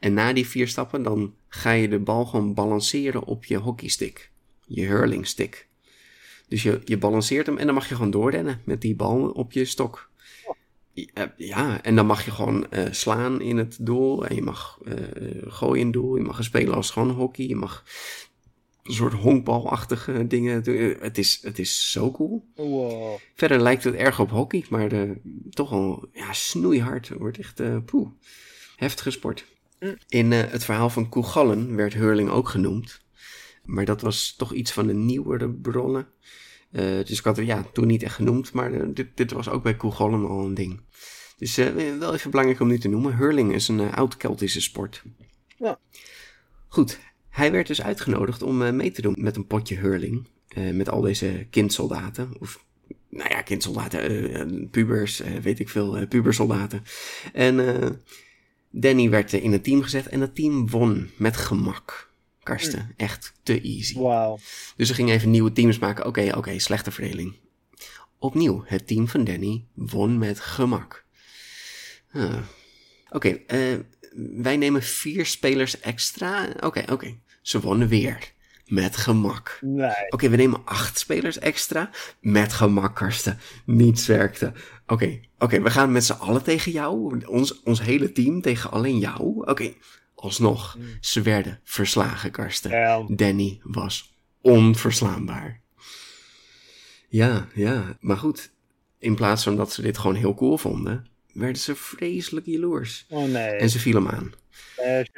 En 0.00 0.12
na 0.12 0.32
die 0.32 0.46
vier 0.46 0.68
stappen, 0.68 1.02
dan 1.02 1.34
ga 1.48 1.70
je 1.70 1.88
de 1.88 1.98
bal 1.98 2.24
gewoon 2.26 2.54
balanceren 2.54 3.24
op 3.24 3.44
je 3.44 3.56
hockeystick. 3.56 4.30
Je 4.66 4.84
hurlingstick. 4.86 5.68
Dus 6.48 6.62
je, 6.62 6.80
je 6.84 6.98
balanceert 6.98 7.46
hem 7.46 7.58
en 7.58 7.66
dan 7.66 7.74
mag 7.74 7.88
je 7.88 7.94
gewoon 7.94 8.10
doorrennen 8.10 8.60
met 8.64 8.80
die 8.80 8.96
bal 8.96 9.30
op 9.30 9.52
je 9.52 9.64
stok. 9.64 10.10
Ja, 10.92 11.34
ja, 11.36 11.82
en 11.82 11.96
dan 11.96 12.06
mag 12.06 12.24
je 12.24 12.30
gewoon 12.30 12.70
eh, 12.70 12.86
slaan 12.90 13.40
in 13.40 13.56
het 13.56 13.76
doel. 13.80 14.26
En 14.26 14.34
je 14.34 14.42
mag 14.42 14.78
eh, 14.84 14.94
gooien 15.46 15.78
in 15.78 15.84
het 15.84 15.92
doel. 15.92 16.16
Je 16.16 16.22
mag 16.22 16.44
spelen 16.44 16.74
als 16.74 16.90
gewoon 16.90 17.10
hockey. 17.10 17.46
Je 17.46 17.56
mag 17.56 17.84
een 18.82 18.92
soort 18.92 19.12
honkbalachtige 19.12 20.26
dingen 20.26 20.62
doen. 20.62 20.76
Eh, 20.76 21.00
Het 21.00 21.18
is, 21.18 21.40
het 21.42 21.58
is 21.58 21.90
zo 21.92 22.10
cool. 22.10 22.44
Wow. 22.54 23.18
Verder 23.34 23.60
lijkt 23.60 23.84
het 23.84 23.94
erg 23.94 24.20
op 24.20 24.30
hockey, 24.30 24.64
maar 24.70 24.92
eh, 24.92 25.10
toch 25.50 25.70
wel 25.70 26.08
ja, 26.12 26.32
snoeihard. 26.32 27.08
Het 27.08 27.18
wordt 27.18 27.38
echt 27.38 27.60
eh 27.60 27.76
poeh, 27.84 28.08
heftige 28.76 29.10
sport. 29.10 29.44
In 30.08 30.32
eh, 30.32 30.50
het 30.50 30.64
verhaal 30.64 30.90
van 30.90 31.08
Koegallen 31.08 31.76
werd 31.76 31.94
hurling 31.94 32.30
ook 32.30 32.48
genoemd. 32.48 33.00
Maar 33.64 33.84
dat 33.84 34.00
was 34.00 34.34
toch 34.36 34.52
iets 34.52 34.72
van 34.72 34.86
de 34.86 34.94
nieuwere 34.94 35.50
bronnen. 35.50 36.06
Eh, 36.70 36.84
dus 36.84 37.18
ik 37.18 37.24
had 37.24 37.36
het 37.36 37.46
ja, 37.46 37.64
toen 37.72 37.86
niet 37.86 38.02
echt 38.02 38.14
genoemd, 38.14 38.52
maar 38.52 38.72
eh, 38.72 38.86
dit, 38.94 39.08
dit 39.14 39.32
was 39.32 39.48
ook 39.48 39.62
bij 39.62 39.76
Koegallen 39.76 40.28
al 40.28 40.44
een 40.44 40.54
ding. 40.54 40.80
Dus 41.36 41.54
wel 41.54 42.14
even 42.14 42.30
belangrijk 42.30 42.60
om 42.60 42.68
nu 42.68 42.78
te 42.78 42.88
noemen. 42.88 43.16
Hurling 43.16 43.54
is 43.54 43.68
een 43.68 43.92
oud-Keltische 43.92 44.60
sport. 44.60 45.02
Ja. 45.58 45.78
Goed, 46.68 46.98
hij 47.28 47.52
werd 47.52 47.66
dus 47.66 47.82
uitgenodigd 47.82 48.42
om 48.42 48.76
mee 48.76 48.90
te 48.90 49.02
doen 49.02 49.16
met 49.18 49.36
een 49.36 49.46
potje 49.46 49.76
hurling. 49.76 50.28
met 50.72 50.88
al 50.88 51.00
deze 51.00 51.46
kindsoldaten. 51.50 52.32
Of, 52.40 52.64
nou 53.08 53.30
ja, 53.30 53.42
kindsoldaten, 53.42 54.68
pubers, 54.70 55.22
weet 55.42 55.58
ik 55.58 55.68
veel, 55.68 56.06
pubersoldaten. 56.06 56.82
En 57.32 57.56
Danny 58.70 59.10
werd 59.10 59.32
in 59.32 59.52
het 59.52 59.64
team 59.64 59.82
gezet 59.82 60.06
en 60.06 60.20
het 60.20 60.34
team 60.34 60.68
won 60.68 61.10
met 61.16 61.36
gemak. 61.36 62.12
Karsten, 62.42 62.94
echt 62.96 63.32
te 63.42 63.60
easy. 63.60 63.98
Wauw. 63.98 64.38
Dus 64.76 64.88
ze 64.88 64.94
gingen 64.94 65.14
even 65.14 65.30
nieuwe 65.30 65.52
teams 65.52 65.78
maken. 65.78 66.06
Oké, 66.06 66.32
oké, 66.36 66.58
slechte 66.58 66.90
verdeling. 66.90 67.34
Opnieuw, 68.18 68.62
het 68.66 68.86
team 68.86 69.08
van 69.08 69.24
Danny 69.24 69.64
won 69.74 70.18
met 70.18 70.40
gemak. 70.40 71.06
Ah. 72.12 72.42
Oké, 73.10 73.28
eh, 73.28 73.78
wij 74.42 74.56
nemen 74.56 74.82
vier 74.82 75.26
spelers 75.26 75.80
extra. 75.80 76.48
Oké, 76.60 76.92
oké. 76.92 77.18
Ze 77.42 77.60
wonnen 77.60 77.88
weer. 77.88 78.32
Met 78.70 78.96
gemak. 78.96 79.58
Nee. 79.60 80.08
Oké, 80.08 80.28
we 80.28 80.36
nemen 80.36 80.62
acht 80.64 80.98
spelers 80.98 81.38
extra. 81.38 81.90
Met 82.20 82.52
gemak, 82.52 82.96
Karsten. 82.96 83.38
Niets 83.64 84.06
werkte. 84.06 84.52
Oké, 84.86 85.20
oké, 85.38 85.62
we 85.62 85.70
gaan 85.70 85.92
met 85.92 86.04
z'n 86.04 86.12
allen 86.12 86.42
tegen 86.42 86.72
jou. 86.72 87.24
Ons, 87.26 87.62
ons 87.62 87.82
hele 87.82 88.12
team 88.12 88.40
tegen 88.40 88.70
alleen 88.70 88.98
jou. 88.98 89.46
Oké, 89.46 89.72
alsnog. 90.14 90.78
Ze 91.00 91.22
werden 91.22 91.60
verslagen, 91.64 92.30
Karsten. 92.30 93.06
Danny 93.16 93.60
was 93.62 94.14
onverslaanbaar. 94.40 95.60
Ja, 97.08 97.48
ja, 97.54 97.96
maar 98.00 98.16
goed. 98.16 98.50
In 98.98 99.14
plaats 99.14 99.42
van 99.42 99.56
dat 99.56 99.72
ze 99.72 99.82
dit 99.82 99.98
gewoon 99.98 100.16
heel 100.16 100.34
cool 100.34 100.58
vonden, 100.58 101.06
werden 101.32 101.62
ze 101.62 101.74
vreselijk 101.74 102.46
jaloers. 102.46 103.06
Oh 103.08 103.28
nee. 103.28 103.50
En 103.50 103.70
ze 103.70 103.78
vielen 103.78 104.06
hem 104.06 104.14
aan. 104.14 104.32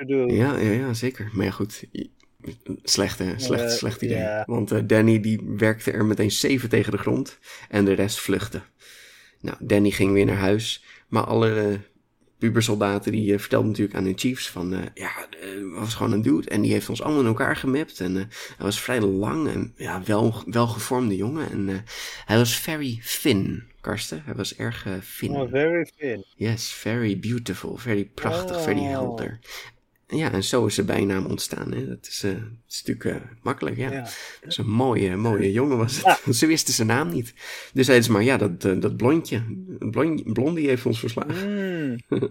Do. 0.07 0.27
Ja, 0.27 0.59
ja, 0.59 0.71
ja, 0.71 0.95
zeker. 0.95 1.31
Maar 1.33 1.45
ja, 1.45 1.51
goed. 1.51 1.85
Slecht, 2.83 3.19
hè? 3.19 3.39
Slecht, 3.39 3.73
slecht 3.73 4.03
idee. 4.03 4.43
Want 4.47 4.71
eh, 4.73 4.81
Danny 4.85 5.21
die 5.21 5.41
werkte 5.57 5.91
er 5.93 6.05
meteen 6.05 6.31
zeven 6.31 6.69
tegen 6.69 6.93
de 6.93 6.99
grond 6.99 7.39
en 7.69 7.85
de 7.85 7.93
rest 7.93 8.21
vluchtte. 8.21 8.63
Nou, 9.41 9.57
Danny 9.61 9.91
ging 9.91 10.13
weer 10.13 10.25
naar 10.25 10.37
huis, 10.37 10.85
maar 11.09 11.25
alle 11.25 11.81
pubersoldaten 12.39 13.13
die 13.13 13.33
eh, 13.33 13.39
vertelden 13.39 13.69
natuurlijk 13.69 13.97
aan 13.97 14.05
hun 14.05 14.19
chiefs 14.19 14.51
van, 14.51 14.75
eh, 14.75 14.81
ja, 14.95 15.11
eh 15.41 15.81
was 15.81 15.95
gewoon 15.95 16.13
een 16.13 16.23
dude 16.23 16.49
en 16.49 16.61
die 16.61 16.73
heeft 16.73 16.89
ons 16.89 17.03
allemaal 17.03 17.21
in 17.21 17.27
elkaar 17.27 17.57
gemapt 17.57 18.01
en 18.01 18.15
hij 18.15 18.27
was 18.59 18.81
vrij 18.81 19.01
lang 19.01 19.49
en 19.49 19.73
ja, 19.77 20.03
wel, 20.05 20.43
welgevormde 20.47 21.17
jongen 21.17 21.51
en 21.51 21.85
hij 22.25 22.37
was 22.37 22.57
very 22.57 23.01
thin, 23.21 23.63
Karsten. 23.81 24.23
Hij 24.25 24.35
was 24.35 24.57
erg 24.57 24.87
fin. 25.03 25.31
Oh, 25.31 25.51
very 25.51 25.91
thin. 25.99 26.25
Yes, 26.37 26.73
very 26.73 27.19
beautiful, 27.19 27.77
very 27.77 28.05
prachtig, 28.05 28.63
very 28.63 28.79
Oh. 28.79 28.89
helder. 28.89 29.39
Ja, 30.17 30.33
en 30.33 30.45
zo 30.45 30.67
is 30.67 30.75
zijn 30.75 30.87
bijnaam 30.87 31.27
ontstaan. 31.27 31.73
Hè? 31.73 31.89
Dat 31.89 32.07
is, 32.07 32.23
eh, 32.23 32.33
dat 32.33 32.41
is 32.69 32.83
natuurlijk 32.85 33.23
eh, 33.23 33.31
makkelijk, 33.43 33.77
ja. 33.77 33.93
Ja. 33.93 34.03
Dat 34.41 34.51
is 34.51 34.57
een 34.57 34.71
mooie, 34.71 35.17
mooie 35.17 35.53
jongen 35.53 35.77
was 35.77 36.03
het. 36.03 36.21
Ze 36.37 36.47
wisten 36.47 36.75
zijn 36.75 36.89
naam 36.89 37.09
niet. 37.09 37.35
Dus 37.73 37.87
zeiden 37.87 38.07
ze 38.07 38.13
maar, 38.13 38.23
ja, 38.23 38.37
dat, 38.37 38.65
eh, 38.65 38.81
dat 38.81 38.97
blondje, 38.97 39.43
blondie 40.25 40.69
heeft 40.69 40.87
ons 40.87 40.99
verslagen. 40.99 41.97
Mm. 42.09 42.29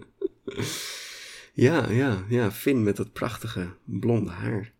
Ja, 1.54 1.90
ja, 1.90 2.24
ja, 2.28 2.52
Finn 2.52 2.82
met 2.82 2.96
dat 2.96 3.12
prachtige 3.12 3.68
blonde 3.84 4.30
haar. 4.30 4.72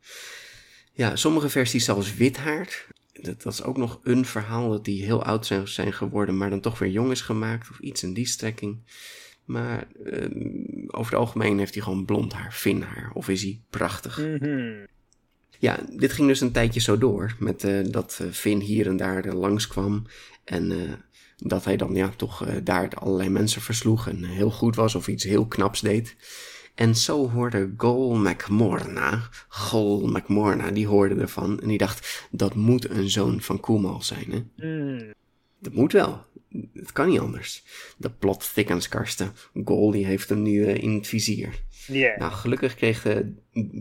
Ja, 0.93 1.17
sommige 1.17 1.49
versies 1.49 1.85
zelfs 1.85 2.15
wit 2.15 2.37
haar. 2.37 2.87
Dat, 3.13 3.43
dat 3.43 3.53
is 3.53 3.63
ook 3.63 3.77
nog 3.77 4.01
een 4.03 4.25
verhaal 4.25 4.71
dat 4.71 4.85
die 4.85 5.05
heel 5.05 5.25
oud 5.25 5.47
zijn, 5.47 5.69
zijn 5.69 5.93
geworden, 5.93 6.37
maar 6.37 6.51
dan 6.51 6.61
toch 6.61 6.79
weer 6.79 6.91
jong 6.91 7.11
is 7.11 7.21
gemaakt 7.21 7.71
of 7.71 7.79
iets 7.79 8.03
in 8.03 8.15
die 8.15 8.27
strekking. 8.27 8.79
Maar 9.53 9.87
eh, 10.05 10.29
over 10.87 11.13
het 11.13 11.21
algemeen 11.21 11.59
heeft 11.59 11.75
hij 11.75 11.83
gewoon 11.83 12.05
blond 12.05 12.33
haar, 12.33 12.53
Finn 12.53 12.83
haar. 12.83 13.11
Of 13.15 13.29
is 13.29 13.43
hij 13.43 13.61
prachtig. 13.71 14.19
Mhm. 14.19 14.87
Ja, 15.59 15.79
dit 15.97 16.13
ging 16.13 16.29
dus 16.29 16.41
een 16.41 16.53
tijdje 16.53 16.81
zo 16.81 16.99
door. 16.99 17.37
Met 17.39 17.65
eh, 17.65 17.79
dat 17.91 18.19
eh, 18.23 18.29
Finn 18.31 18.61
hier 18.61 18.87
en 18.87 18.97
daar 18.97 19.25
er 19.25 19.37
langskwam. 19.37 20.07
En 20.45 20.71
eh, 20.71 20.93
dat 21.37 21.65
hij 21.65 21.77
dan 21.77 21.95
ja, 21.95 22.13
toch 22.17 22.47
eh, 22.47 22.57
daar 22.65 22.89
allerlei 22.95 23.29
mensen 23.29 23.63
versloeg. 23.63 24.09
En 24.09 24.25
heel 24.25 24.51
goed 24.51 24.77
was 24.77 24.95
of 24.95 25.09
iets 25.09 25.25
heel 25.25 25.47
knaps 25.47 25.81
deed. 25.81 26.17
En 26.75 26.97
zo 26.97 27.31
hoorde 27.31 27.73
Gol 27.77 28.17
McMorna, 28.17 29.29
Gol 29.49 30.07
McMorna, 30.07 30.71
die 30.71 30.87
hoorde 30.87 31.15
ervan. 31.15 31.61
En 31.61 31.69
die 31.69 31.79
dacht, 31.79 32.29
dat 32.31 32.55
moet 32.55 32.91
een 32.91 33.11
zoon 33.11 33.41
van 33.41 33.61
Koemal 33.61 34.03
zijn. 34.03 34.31
Hè? 34.31 34.69
Mm. 34.69 35.13
Dat 35.59 35.73
moet 35.73 35.93
wel. 35.93 36.25
Het 36.75 36.93
kan 36.93 37.09
niet 37.09 37.19
anders. 37.21 37.63
De 37.97 38.11
plot 38.11 38.55
thickens, 38.55 38.89
Karsten. 38.89 39.33
Gol 39.65 39.91
die 39.91 40.07
heeft 40.07 40.29
hem 40.29 40.43
nu 40.43 40.65
eh, 40.65 40.83
in 40.83 40.95
het 40.95 41.07
vizier. 41.07 41.61
Yeah. 41.87 42.19
Nou, 42.19 42.33
gelukkig 42.33 42.75
kreeg 42.75 43.03
de 43.03 43.33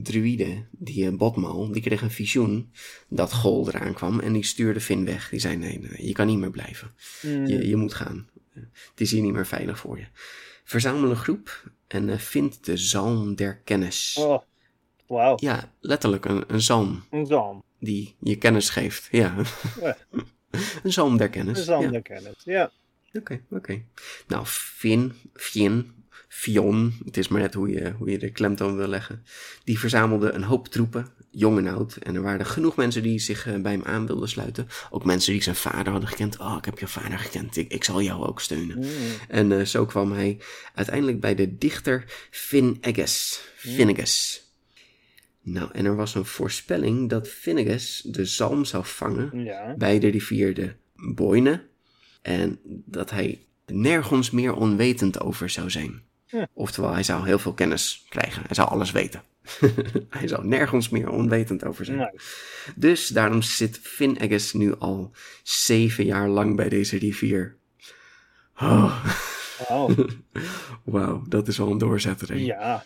druïde, 0.04 0.66
die 0.72 1.06
uh, 1.12 1.18
Botmal, 1.18 1.72
die 1.72 1.82
kreeg 1.82 2.02
een 2.02 2.12
visioen 2.12 2.72
dat 3.08 3.34
Gol 3.34 3.68
eraan 3.68 3.94
kwam 3.94 4.20
en 4.20 4.34
die 4.34 4.44
stuurde 4.44 4.80
Finn 4.82 5.06
weg. 5.06 5.30
Die 5.30 5.40
zei, 5.40 5.56
nee, 5.56 5.80
nee 5.80 6.08
je 6.08 6.14
kan 6.14 6.28
niet 6.28 6.38
meer 6.38 6.52
blijven. 6.52 6.94
Mm. 7.22 7.46
Je, 7.48 7.68
je 7.68 7.76
moet 7.76 7.94
gaan. 7.94 8.30
Eh, 8.54 8.62
Het 8.90 9.02
is 9.02 9.12
hier 9.12 9.22
niet 9.22 9.34
meer 9.34 9.48
veilig 9.48 9.80
voor 9.80 9.98
je. 9.98 10.06
Verzamel 10.64 11.10
een 11.10 11.16
groep 11.16 11.72
en 11.88 12.10
eh, 12.10 12.18
vind 12.18 12.66
de 12.66 12.78
zalm 12.78 13.36
der 13.36 13.58
kennis. 13.58 14.16
Oh. 14.20 14.42
Wauw. 15.08 15.36
Ja, 15.40 15.74
letterlijk 15.80 16.26
een, 16.26 16.44
een 16.48 16.62
zalm 16.62 17.04
Een 17.12 17.26
zalm. 17.26 17.64
die 17.80 18.16
je 18.20 18.36
kennis 18.36 18.70
geeft. 18.70 19.08
Ja, 19.12 19.36
Ja. 19.82 19.98
een 20.84 20.94
zalm 20.94 21.18
der 21.18 21.30
kennis. 21.30 21.58
Een 21.58 21.64
zalm 21.64 21.84
ja. 21.84 21.90
der 21.90 22.02
kennis. 22.02 22.36
Ja. 22.44 22.72
Oké, 23.14 23.42
oké. 23.50 23.82
Nou, 24.28 24.46
Finn, 24.46 25.14
Finn, 25.34 26.02
Fion, 26.28 26.94
het 27.06 27.18
is 27.18 27.28
maar 27.28 27.42
net 27.42 27.54
hoe 27.54 27.70
je, 27.70 27.94
hoe 27.98 28.12
je 28.12 28.18
de 28.18 28.32
klemtoon 28.32 28.76
wil 28.76 28.88
leggen. 28.88 29.24
Die 29.64 29.80
verzamelde 29.80 30.32
een 30.32 30.44
hoop 30.44 30.68
troepen, 30.68 31.08
jong 31.30 31.58
en 31.58 31.68
oud. 31.68 31.96
En 31.96 32.16
er 32.16 32.22
waren 32.22 32.46
genoeg 32.46 32.76
mensen 32.76 33.04
die 33.04 33.20
zich 33.20 33.48
eh, 33.48 33.62
bij 33.62 33.72
hem 33.72 33.84
aan 33.84 34.08
wilden 34.08 34.30
sluiten. 34.30 34.68
Ook 34.90 35.06
mensen 35.06 35.34
die 35.34 35.44
zijn 35.44 35.56
vader 35.56 35.92
hadden 35.92 36.10
gekend. 36.10 36.40
Oh, 36.40 36.56
ik 36.58 36.66
heb 36.66 36.80
je 36.80 36.88
vader 36.88 37.20
gekend, 37.20 37.58
ik, 37.58 37.72
ik 37.72 37.84
zal 37.84 38.02
jou 38.02 38.28
ook 38.28 38.42
steunen. 38.42 38.78
Mm. 38.78 38.86
En 39.28 39.60
eh, 39.60 39.66
zo 39.66 39.86
kwam 39.86 40.12
hij 40.12 40.40
uiteindelijk 40.74 41.20
bij 41.20 41.36
de 41.36 41.58
dichter 41.58 42.04
Finnegas. 42.30 43.42
Finnegas. 43.56 44.42
Nou, 45.44 45.70
en 45.72 45.86
er 45.86 45.96
was 45.96 46.16
een 46.16 46.26
voorspelling 46.26 47.10
dat 47.10 47.28
Finnegas 47.28 48.02
de 48.06 48.26
zalm 48.26 48.66
zou 48.66 48.86
vangen 48.86 49.44
Ja. 49.44 49.76
bij 49.78 50.00
de 50.00 50.08
rivier 50.08 50.54
de 50.54 50.74
Boyne. 50.96 51.64
En 52.22 52.60
dat 52.86 53.10
hij 53.10 53.46
nergens 53.66 54.32
meer 54.32 54.54
onwetend 54.54 55.20
over 55.20 55.50
zou 55.50 55.70
zijn. 55.70 56.02
Oftewel, 56.54 56.94
hij 56.94 57.04
zou 57.04 57.26
heel 57.26 57.40
veel 57.40 57.54
kennis 57.54 58.06
krijgen. 58.10 58.44
Hij 58.46 58.56
zou 58.56 58.70
alles 58.70 58.92
weten. 58.92 59.24
hij 60.10 60.28
zou 60.28 60.48
nergens 60.48 60.90
meer 60.90 61.10
onwetend 61.10 61.66
over 61.66 61.86
zijn. 61.86 61.98
Nee. 61.98 62.10
Dus 62.76 63.08
daarom 63.08 63.42
zit 63.42 63.80
Finn 63.82 64.18
Eggers 64.18 64.54
nu 64.54 64.76
al 64.76 65.12
zeven 65.44 66.06
jaar 66.06 66.30
lang 66.30 66.56
bij 66.56 66.70
deze 66.70 66.98
rivier. 66.98 67.58
Oh. 68.60 69.06
Wauw, 70.84 71.24
dat 71.28 71.48
is 71.48 71.58
wel 71.58 71.72
een 71.72 71.78
doorzetter. 71.78 72.38
Ja. 72.38 72.86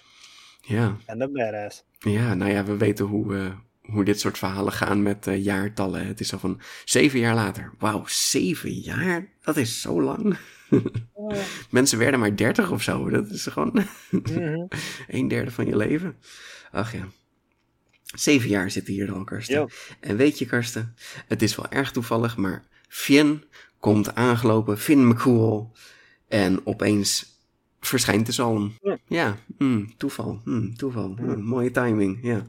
Ja. 0.66 0.98
En 1.06 1.20
de 1.20 1.30
badass. 1.32 1.84
Ja, 2.00 2.34
nou 2.34 2.52
ja, 2.52 2.64
we 2.66 2.78
weten 2.78 3.06
hoe, 3.06 3.36
eh, 3.38 3.54
hoe 3.82 4.04
dit 4.04 4.20
soort 4.20 4.38
verhalen 4.38 4.74
gaan 4.74 5.04
met 5.04 5.28
eh, 5.28 5.44
jaartallen. 5.44 6.08
Het 6.08 6.20
is 6.20 6.34
al 6.34 6.40
van 6.40 6.62
zeven 6.86 7.20
jaar 7.20 7.36
later. 7.36 7.74
Wauw, 7.80 8.04
zeven 8.08 8.74
jaar? 8.74 9.28
Dat 9.42 9.58
is 9.58 9.82
zo 9.82 10.02
lang. 10.02 10.38
Mensen 11.70 11.98
werden 11.98 12.20
maar 12.20 12.36
dertig 12.36 12.72
of 12.72 12.82
zo. 12.84 13.10
Dat 13.10 13.30
is 13.30 13.46
gewoon 13.46 13.86
Mhm. 14.12 14.66
een 15.08 15.28
derde 15.28 15.52
van 15.52 15.66
je 15.66 15.78
leven. 15.78 16.16
Ach 16.72 16.94
ja. 16.94 17.08
Zeven 18.16 18.50
jaar 18.50 18.72
zitten 18.72 18.94
hier 18.94 19.12
al, 19.12 19.24
Karsten. 19.24 19.70
En 20.00 20.16
weet 20.18 20.40
je, 20.40 20.46
Karsten, 20.46 20.96
het 21.28 21.42
is 21.42 21.56
wel 21.56 21.70
erg 21.70 21.92
toevallig, 21.92 22.38
maar 22.38 22.64
Finn 22.88 23.44
komt 23.80 24.16
aangelopen, 24.16 24.78
Finn 24.78 25.08
McCool. 25.08 25.72
En 26.28 26.66
opeens 26.66 27.35
verschijnt 27.88 28.26
de 28.26 28.32
zalm. 28.32 28.74
Ja. 28.82 28.98
Ja, 29.08 29.36
hmm, 29.58 29.94
toeval, 29.98 30.42
hmm, 30.44 30.76
toeval. 30.78 31.16
Hmm, 31.18 31.42
mooie 31.44 31.72
timing, 31.72 32.20
ja. 32.22 32.42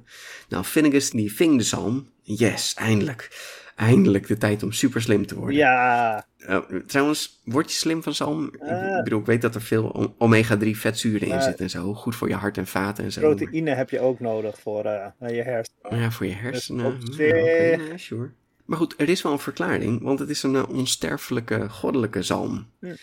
Nou, 0.49 0.65
Finnegas 0.65 1.11
die 1.11 1.33
ving 1.33 1.57
de 1.59 1.65
zalm. 1.65 2.07
Yes, 2.23 2.75
eindelijk. 2.75 3.55
eindelijk 3.77 4.27
de 4.27 4.37
tijd 4.39 4.63
om 4.63 4.73
super 4.73 5.03
slim 5.03 5.27
te 5.27 5.35
worden. 5.35 5.57
Ja, 5.57 6.27
Eh, 6.39 6.59
trouwens, 6.87 7.41
word 7.45 7.71
je 7.73 7.77
slim 7.77 8.03
van 8.03 8.15
zalm? 8.15 8.45
Ik- 8.47 8.53
ik 8.99 9.05
bedoel, 9.05 9.21
ik 9.21 9.27
weet 9.27 9.43
dat 9.43 9.55
er 9.55 9.61
veel 9.63 9.95
o- 9.95 10.15
omega-3 10.19 10.77
vetzuren 10.77 11.21
in 11.21 11.29
Maar- 11.29 11.43
zitten 11.43 11.65
en 11.65 11.71
zo. 11.71 11.95
Goed 11.95 12.17
voor 12.17 12.29
je 12.29 12.35
hart 12.35 12.57
en 12.59 12.67
vaten 12.67 13.05
en 13.05 13.13
zo. 13.13 13.21
proteïne 13.21 13.71
heb 13.71 13.91
je 13.91 14.01
ook 14.01 14.21
nodig 14.21 14.59
voor 14.61 14.85
eh, 14.85 15.07
je 15.37 15.43
hersenen. 15.43 15.81
Maar 15.91 15.99
ja, 16.01 16.11
voor 16.11 16.27
je 16.27 16.33
hersenen. 16.35 16.85
ja, 16.85 16.91
oké, 17.13 17.77
nou 17.77 17.89
ja, 17.91 17.97
sure. 17.97 18.31
Maar 18.65 18.79
goed, 18.79 18.95
er 18.97 19.09
is 19.09 19.23
wel 19.23 19.33
een 19.33 19.39
verklaring, 19.39 20.03
want 20.03 20.19
het 20.19 20.29
is 20.29 20.43
een 20.43 20.55
eh, 20.57 20.69
onsterfelijke, 20.69 21.69
goddelijke 21.69 22.23
zalm. 22.23 22.67
Hm. 22.81 22.95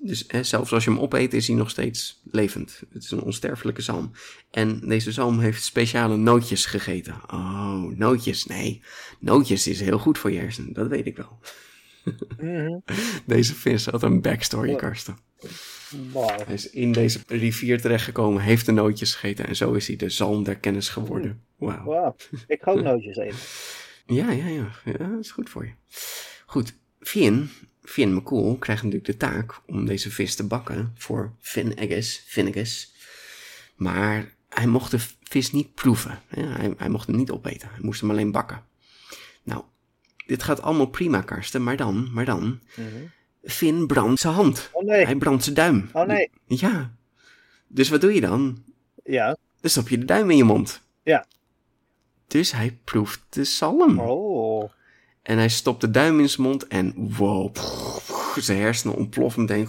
Dus 0.00 0.24
hè, 0.26 0.42
zelfs 0.42 0.72
als 0.72 0.84
je 0.84 0.90
hem 0.90 0.98
opeet, 0.98 1.34
is 1.34 1.46
hij 1.46 1.56
nog 1.56 1.70
steeds 1.70 2.20
levend. 2.30 2.82
Het 2.92 3.02
is 3.02 3.10
een 3.10 3.22
onsterfelijke 3.22 3.82
zalm. 3.82 4.10
En 4.50 4.80
deze 4.80 5.12
zalm 5.12 5.38
heeft 5.38 5.64
speciale 5.64 6.16
nootjes 6.16 6.66
gegeten. 6.66 7.14
Oh, 7.26 7.84
nootjes. 7.96 8.44
Nee, 8.44 8.82
nootjes 9.18 9.66
is 9.66 9.80
heel 9.80 9.98
goed 9.98 10.18
voor 10.18 10.30
je 10.30 10.38
hersenen. 10.38 10.72
Dat 10.72 10.88
weet 10.88 11.06
ik 11.06 11.16
wel. 11.16 11.38
Mhm. 12.38 12.78
Deze 13.26 13.54
vis 13.54 13.86
had 13.86 14.02
een 14.02 14.20
backstory, 14.20 14.74
Karsten. 14.74 15.16
Hij 16.44 16.54
is 16.54 16.70
in 16.70 16.92
deze 16.92 17.20
rivier 17.26 17.80
terechtgekomen, 17.80 18.42
heeft 18.42 18.66
de 18.66 18.72
nootjes 18.72 19.14
gegeten 19.14 19.46
en 19.46 19.56
zo 19.56 19.72
is 19.72 19.86
hij 19.86 19.96
de 19.96 20.08
zalm 20.08 20.44
der 20.44 20.56
kennis 20.56 20.88
geworden. 20.88 21.42
Wauw. 21.56 21.84
Wauw. 21.84 22.16
Ik 22.46 22.62
ga 22.62 22.70
ook 22.70 22.82
nootjes 22.90 23.16
eten. 23.16 23.36
Ja, 24.06 24.30
ja, 24.30 24.46
ja, 24.46 24.70
ja. 24.84 25.08
Dat 25.08 25.18
is 25.20 25.30
goed 25.30 25.50
voor 25.50 25.64
je. 25.64 25.72
Goed, 26.46 26.74
Finn, 27.00 27.50
Finn 27.82 28.14
McCool 28.14 28.56
krijgt 28.56 28.82
natuurlijk 28.82 29.10
de 29.12 29.16
taak 29.26 29.60
om 29.66 29.86
deze 29.86 30.10
vis 30.10 30.34
te 30.34 30.46
bakken 30.46 30.92
voor 30.96 31.32
Finn 31.40 31.72
Egges, 31.74 32.24
Finnegas. 32.26 32.94
Maar 33.74 34.34
hij 34.48 34.66
mocht 34.66 34.90
de 34.90 34.98
vis 35.22 35.52
niet 35.52 35.74
proeven. 35.74 36.20
hè. 36.26 36.42
Hij, 36.42 36.74
hij 36.76 36.88
mocht 36.88 37.06
hem 37.06 37.16
niet 37.16 37.30
opeten. 37.30 37.68
Hij 37.68 37.80
moest 37.82 38.00
hem 38.00 38.10
alleen 38.10 38.30
bakken. 38.30 38.62
Nou, 39.42 39.62
dit 40.26 40.42
gaat 40.42 40.62
allemaal 40.62 40.86
prima, 40.86 41.20
Karsten. 41.20 41.62
Maar 41.62 41.76
dan, 41.76 42.08
maar 42.12 42.24
dan... 42.24 42.60
Mhm. 42.76 42.86
Finn 43.44 43.86
brandt 43.86 44.20
zijn 44.20 44.34
hand. 44.34 44.70
Oh 44.72 44.84
nee. 44.84 45.04
Hij 45.04 45.16
brandt 45.16 45.42
zijn 45.42 45.54
duim. 45.54 45.88
Oh 45.92 46.06
nee. 46.06 46.30
Ja. 46.46 46.94
Dus 47.66 47.88
wat 47.88 48.00
doe 48.00 48.14
je 48.14 48.20
dan? 48.20 48.62
Ja. 49.04 49.36
Dan 49.60 49.70
stop 49.70 49.88
je 49.88 49.98
de 49.98 50.04
duim 50.04 50.30
in 50.30 50.36
je 50.36 50.44
mond. 50.44 50.82
Ja. 51.02 51.26
Dus 52.26 52.52
hij 52.52 52.78
proeft 52.84 53.20
de 53.28 53.44
zalm. 53.44 53.98
Oh. 53.98 54.31
En 55.22 55.38
hij 55.38 55.48
stopt 55.48 55.80
de 55.80 55.90
duim 55.90 56.20
in 56.20 56.28
zijn 56.28 56.46
mond 56.46 56.66
en 56.66 56.94
wow, 56.96 57.52
pff, 57.52 58.36
zijn 58.40 58.58
hersenen 58.58 58.96
ontploffen 58.96 59.42
meteen. 59.42 59.68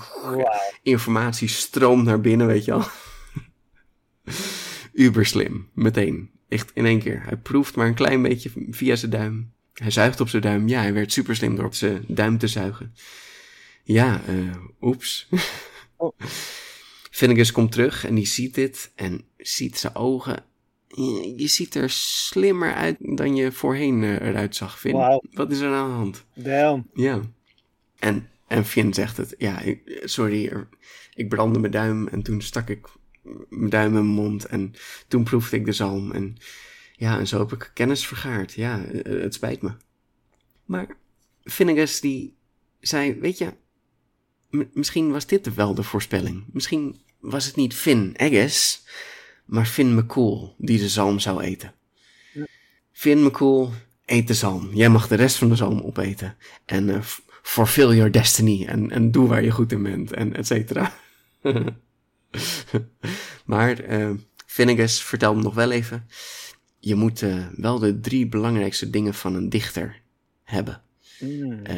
Informatie 0.81 1.47
stroomt 1.47 2.03
naar 2.05 2.21
binnen, 2.21 2.47
weet 2.47 2.65
je 2.65 2.71
wel. 2.71 2.85
Uber 5.05 5.25
slim, 5.25 5.69
meteen. 5.73 6.31
Echt 6.49 6.71
in 6.73 6.85
één 6.85 6.99
keer. 6.99 7.23
Hij 7.23 7.37
proeft 7.37 7.75
maar 7.75 7.87
een 7.87 7.93
klein 7.93 8.21
beetje 8.21 8.51
via 8.69 8.95
zijn 8.95 9.11
duim. 9.11 9.53
Hij 9.73 9.91
zuigt 9.91 10.19
op 10.19 10.29
zijn 10.29 10.41
duim. 10.41 10.67
Ja, 10.67 10.81
hij 10.81 10.93
werd 10.93 11.11
super 11.11 11.35
slim 11.35 11.55
door 11.55 11.65
op 11.65 11.73
zijn 11.73 12.05
duim 12.07 12.37
te 12.37 12.47
zuigen. 12.47 12.93
Ja, 13.83 14.21
eh, 14.27 14.55
oeps. 14.81 15.27
Oh. 15.95 16.17
Komt 17.53 17.71
terug 17.71 18.05
en 18.05 18.15
die 18.15 18.25
ziet 18.25 18.55
dit 18.55 18.91
en 18.95 19.25
ziet 19.37 19.77
zijn 19.77 19.95
ogen. 19.95 20.45
Je 21.35 21.47
ziet 21.47 21.75
er 21.75 21.89
slimmer 21.89 22.73
uit 22.73 22.97
dan 22.99 23.35
je 23.35 23.51
voorheen 23.51 24.03
eh, 24.03 24.27
eruit 24.27 24.55
zag, 24.55 24.79
Finn. 24.79 25.21
Wat 25.31 25.51
is 25.51 25.59
er 25.59 25.73
aan 25.73 25.89
de 25.89 25.95
hand? 25.95 26.25
Damn. 26.35 26.89
Ja. 26.93 27.21
En, 27.99 28.29
en 28.47 28.65
Finn 28.65 28.93
zegt 28.93 29.17
het. 29.17 29.35
Ja, 29.37 29.61
sorry, 30.03 30.67
ik 31.13 31.29
brandde 31.29 31.59
mijn 31.59 31.71
duim 31.71 32.07
en 32.07 32.21
toen 32.21 32.41
stak 32.41 32.69
ik 32.69 32.87
mijn 33.49 33.69
duim 33.69 33.85
in 33.85 33.93
mijn 33.93 34.05
mond 34.05 34.45
en 34.45 34.73
toen 35.07 35.23
proefde 35.23 35.57
ik 35.57 35.65
de 35.65 35.71
zalm. 35.71 36.11
En 36.11 36.37
ja, 36.95 37.19
en 37.19 37.27
zo 37.27 37.39
heb 37.39 37.51
ik 37.51 37.71
kennis 37.73 38.07
vergaard. 38.07 38.53
Ja, 38.53 38.85
eh, 38.85 39.21
het 39.21 39.33
spijt 39.33 39.61
me. 39.61 39.71
Maar 40.65 40.97
Finnegas 41.43 41.99
die 41.99 42.35
zei, 42.79 43.19
weet 43.19 43.37
je, 43.37 43.53
misschien 44.73 45.11
was 45.11 45.25
dit 45.25 45.53
wel 45.53 45.73
de 45.73 45.83
voorspelling. 45.83 46.45
Misschien 46.51 47.01
was 47.19 47.45
het 47.45 47.55
niet 47.55 47.73
Finn 47.73 48.15
Egges, 48.15 48.83
maar 49.45 49.65
Finn 49.65 49.95
McCool 49.95 50.55
die 50.57 50.79
de 50.79 50.89
zalm 50.89 51.19
zou 51.19 51.41
eten. 51.41 51.73
Finn 52.91 53.23
McCool, 53.23 53.71
eet 54.05 54.27
de 54.27 54.33
zalm. 54.33 54.69
Jij 54.73 54.89
mag 54.89 55.07
de 55.07 55.15
rest 55.15 55.35
van 55.35 55.49
de 55.49 55.55
zalm 55.55 55.81
opeten. 55.81 56.35
En 56.65 57.03
f- 57.03 57.21
fulfill 57.41 57.95
your 57.95 58.11
destiny. 58.11 58.65
En, 58.65 58.91
en 58.91 59.11
doe 59.11 59.27
waar 59.27 59.43
je 59.43 59.51
goed 59.51 59.71
in 59.71 59.83
bent. 59.83 60.13
En 60.13 60.35
et 60.35 60.47
cetera. 60.47 60.93
maar 63.45 63.79
eh 63.79 64.09
Finnegas 64.45 65.03
vertelde 65.03 65.41
nog 65.41 65.53
wel 65.53 65.71
even. 65.71 66.07
Je 66.79 66.95
moet 66.95 67.21
eh, 67.21 67.47
wel 67.55 67.79
de 67.79 67.99
drie 67.99 68.27
belangrijkste 68.27 68.89
dingen 68.89 69.13
van 69.13 69.35
een 69.35 69.49
dichter 69.49 70.01
hebben. 70.43 70.81
Mm. 71.19 71.59
Eh, 71.65 71.75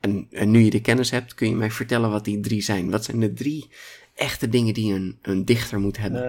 en, 0.00 0.26
en 0.30 0.50
nu 0.50 0.60
je 0.60 0.70
de 0.70 0.80
kennis 0.80 1.10
hebt, 1.10 1.34
kun 1.34 1.48
je 1.48 1.54
mij 1.54 1.70
vertellen 1.70 2.10
wat 2.10 2.24
die 2.24 2.40
drie 2.40 2.62
zijn. 2.62 2.90
Wat 2.90 3.04
zijn 3.04 3.20
de 3.20 3.32
drie 3.32 3.70
echte 4.18 4.48
dingen 4.48 4.74
die 4.74 4.94
een, 4.94 5.18
een 5.22 5.44
dichter 5.44 5.78
moet 5.78 5.98
hebben? 5.98 6.22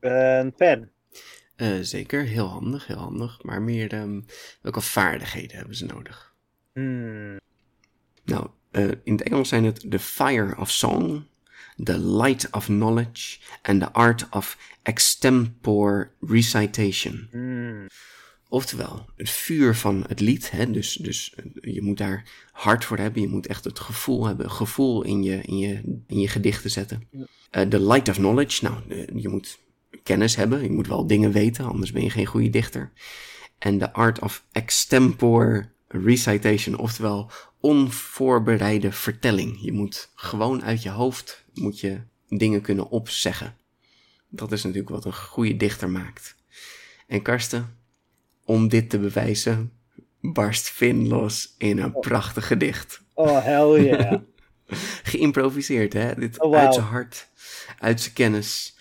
Eh, 0.00 0.38
een 0.38 0.54
pen. 0.54 0.90
Eh, 1.56 1.78
zeker, 1.80 2.22
heel 2.22 2.46
handig, 2.46 2.86
heel 2.86 2.96
handig. 2.96 3.42
Maar 3.42 3.62
meer, 3.62 3.92
ehm, 3.92 4.20
welke 4.62 4.80
vaardigheden 4.80 5.56
hebben 5.56 5.76
ze 5.76 5.84
nodig? 5.84 6.34
Hmm. 6.72 7.36
Nou, 8.24 8.48
eh, 8.70 8.88
in 9.02 9.12
het 9.12 9.22
Engels 9.22 9.48
zijn 9.48 9.64
het 9.64 9.90
the 9.90 9.98
fire 9.98 10.56
of 10.56 10.70
song, 10.70 11.26
the 11.82 11.98
light 11.98 12.50
of 12.50 12.64
knowledge 12.64 13.38
en 13.62 13.78
the 13.78 13.92
art 13.92 14.28
of 14.30 14.58
extempore 14.82 16.10
recitation. 16.20 17.28
Hmm. 17.30 17.86
Oftewel, 18.50 19.06
het 19.16 19.30
vuur 19.30 19.74
van 19.74 20.04
het 20.08 20.20
lied, 20.20 20.50
hè, 20.50 20.70
dus, 20.70 20.94
dus 20.94 21.34
eh, 21.34 21.74
je 21.74 21.82
moet 21.82 21.98
daar 21.98 22.28
hard 22.52 22.84
voor 22.84 22.96
hebben, 22.96 23.22
je 23.22 23.28
moet 23.28 23.46
echt 23.46 23.64
het 23.64 23.78
gevoel 23.78 24.26
hebben, 24.26 24.50
gevoel 24.50 25.02
in 25.02 25.22
je, 25.22 25.40
in 25.42 25.58
je, 25.58 26.00
in 26.06 26.20
je 26.20 26.28
gedichten 26.28 26.70
zetten. 26.70 27.08
Eh, 27.50 27.62
the 27.62 27.80
light 27.80 28.08
of 28.08 28.16
knowledge, 28.16 28.64
nou, 28.64 28.76
eh, 28.88 29.22
je 29.22 29.28
moet 29.28 29.58
kennis 30.02 30.36
hebben, 30.36 30.62
je 30.62 30.70
moet 30.70 30.86
wel 30.86 31.06
dingen 31.06 31.32
weten, 31.32 31.64
anders 31.64 31.92
ben 31.92 32.02
je 32.02 32.10
geen 32.10 32.26
goede 32.26 32.50
dichter. 32.50 32.92
En 33.58 33.78
the 33.78 33.92
art 33.92 34.20
of 34.20 34.44
extempore 34.52 35.68
recitation, 35.88 36.78
oftewel 36.78 37.30
onvoorbereide 37.60 38.92
vertelling. 38.92 39.58
Je 39.60 39.72
moet 39.72 40.10
gewoon 40.14 40.64
uit 40.64 40.82
je 40.82 40.90
hoofd 40.90 41.44
moet 41.54 41.80
je 41.80 42.00
dingen 42.28 42.60
kunnen 42.60 42.88
opzeggen. 42.88 43.56
Dat 44.28 44.52
is 44.52 44.62
natuurlijk 44.62 44.90
wat 44.90 45.04
een 45.04 45.14
goede 45.14 45.56
dichter 45.56 45.90
maakt. 45.90 46.36
En 47.06 47.22
Karsten, 47.22 47.77
om 48.48 48.68
dit 48.68 48.90
te 48.90 48.98
bewijzen, 48.98 49.72
barst 50.20 50.68
Finn 50.68 51.08
los 51.08 51.54
in 51.58 51.78
een 51.78 52.00
prachtig 52.00 52.46
gedicht. 52.46 53.02
Oh, 53.14 53.44
hell 53.44 53.84
yeah. 53.84 54.20
Geïmproviseerd, 55.10 55.92
hè? 55.92 56.14
Dit 56.14 56.40
Oh, 56.40 56.56
uit 56.56 56.74
zijn 56.74 56.86
hart, 56.86 57.28
uit 57.78 58.00
zijn 58.00 58.14
kennis. 58.14 58.76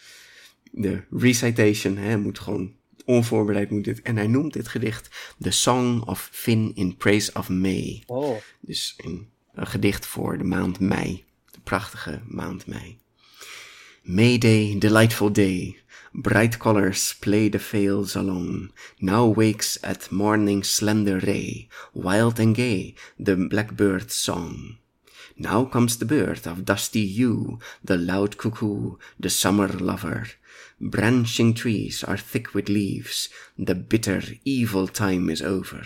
De 0.71 1.03
recitation, 1.11 1.97
hè? 1.97 2.17
Moet 2.17 2.39
gewoon 2.39 2.75
onvoorbereid 3.05 3.69
moet 3.69 3.83
dit. 3.83 4.01
En 4.01 4.15
hij 4.15 4.27
noemt 4.27 4.53
dit 4.53 4.67
gedicht 4.67 5.33
The 5.39 5.51
Song 5.51 6.01
of 6.01 6.29
Finn 6.31 6.71
in 6.75 6.97
Praise 6.97 7.31
of 7.33 7.49
May. 7.49 8.03
Oh. 8.05 8.37
Dus 8.59 8.93
een, 8.97 9.29
een 9.53 9.67
gedicht 9.67 10.05
voor 10.05 10.37
de 10.37 10.43
maand 10.43 10.79
mei. 10.79 11.25
De 11.51 11.59
prachtige 11.63 12.21
maand 12.27 12.67
mei. 12.67 12.99
May 14.03 14.37
day, 14.37 14.75
delightful 14.79 15.31
day. 15.31 15.77
Bright 16.19 16.57
colors 16.57 17.13
play 17.21 17.47
the 17.47 17.59
veils 17.59 18.15
along. 18.15 18.71
Now 18.99 19.27
wakes 19.27 19.77
at 19.83 20.11
morning's 20.11 20.67
slender 20.67 21.19
ray. 21.19 21.69
Wild 21.93 22.39
and 22.39 22.55
gay, 22.55 22.95
the 23.19 23.35
blackbird's 23.35 24.15
song. 24.15 24.77
Now 25.37 25.65
comes 25.65 25.99
the 25.99 26.05
bird 26.05 26.47
of 26.47 26.65
dusty 26.65 27.05
hue, 27.05 27.59
the 27.83 27.97
loud 27.97 28.37
cuckoo, 28.37 28.95
the 29.19 29.29
summer 29.29 29.67
lover. 29.67 30.25
Branching 30.81 31.53
trees 31.53 32.03
are 32.03 32.17
thick 32.17 32.55
with 32.55 32.67
leaves, 32.67 33.29
the 33.55 33.75
bitter, 33.75 34.23
evil 34.43 34.87
time 34.87 35.29
is 35.29 35.43
over. 35.43 35.83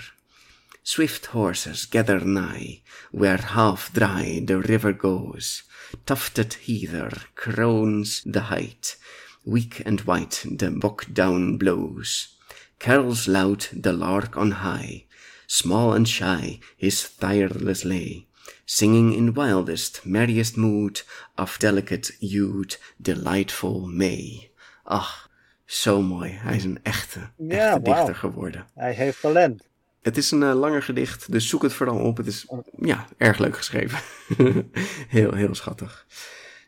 Swift 0.82 1.26
horses 1.28 1.86
gather 1.86 2.22
nigh, 2.22 2.80
where 3.12 3.38
half 3.38 3.92
dry 3.92 4.42
the 4.42 4.60
river 4.60 4.94
goes. 4.94 5.64
Tufted 6.06 6.54
heather 6.66 7.12
crones 7.36 8.24
the 8.26 8.42
height, 8.42 8.96
weak 9.46 9.82
and 9.86 10.02
white 10.02 10.46
the 10.58 10.72
buck 10.72 11.06
down 11.14 11.58
blows. 11.58 12.38
Carols 12.80 13.28
loud 13.28 13.68
the 13.74 13.94
lark 13.94 14.36
on 14.38 14.52
high, 14.52 15.06
small 15.48 15.94
and 15.94 16.08
shy 16.08 16.60
his 16.78 17.10
tireless 17.20 17.84
lay, 17.84 18.28
singing 18.66 19.14
in 19.14 19.34
wildest, 19.34 20.06
merriest 20.06 20.58
mood 20.58 21.04
of 21.38 21.60
delicate 21.60 22.12
hued, 22.20 22.78
delightful 23.02 23.88
May. 23.88 24.52
Ach, 24.86 25.30
zo 25.66 26.02
mooi. 26.02 26.32
Hij 26.32 26.56
is 26.56 26.64
een 26.64 26.80
echte, 26.84 27.20
Ja, 27.38 27.72
echte 27.72 27.82
dichter 27.82 28.16
geworden. 28.16 28.68
Hij 28.74 28.94
heeft 28.94 29.22
talent. 29.22 29.70
Het 30.02 30.18
is 30.18 30.32
een 30.32 30.44
eh, 30.44 30.54
langer 30.54 30.84
gedicht, 30.84 31.32
dus 31.32 31.50
zoek 31.50 31.62
het 31.64 31.74
vooral 31.74 32.00
op. 32.00 32.18
Het 32.18 32.28
is 32.28 32.48
ja, 32.80 33.08
erg 33.18 33.38
leuk 33.38 33.58
geschreven. 33.58 34.00
heel, 35.18 35.34
heel 35.34 35.56
schattig. 35.56 36.06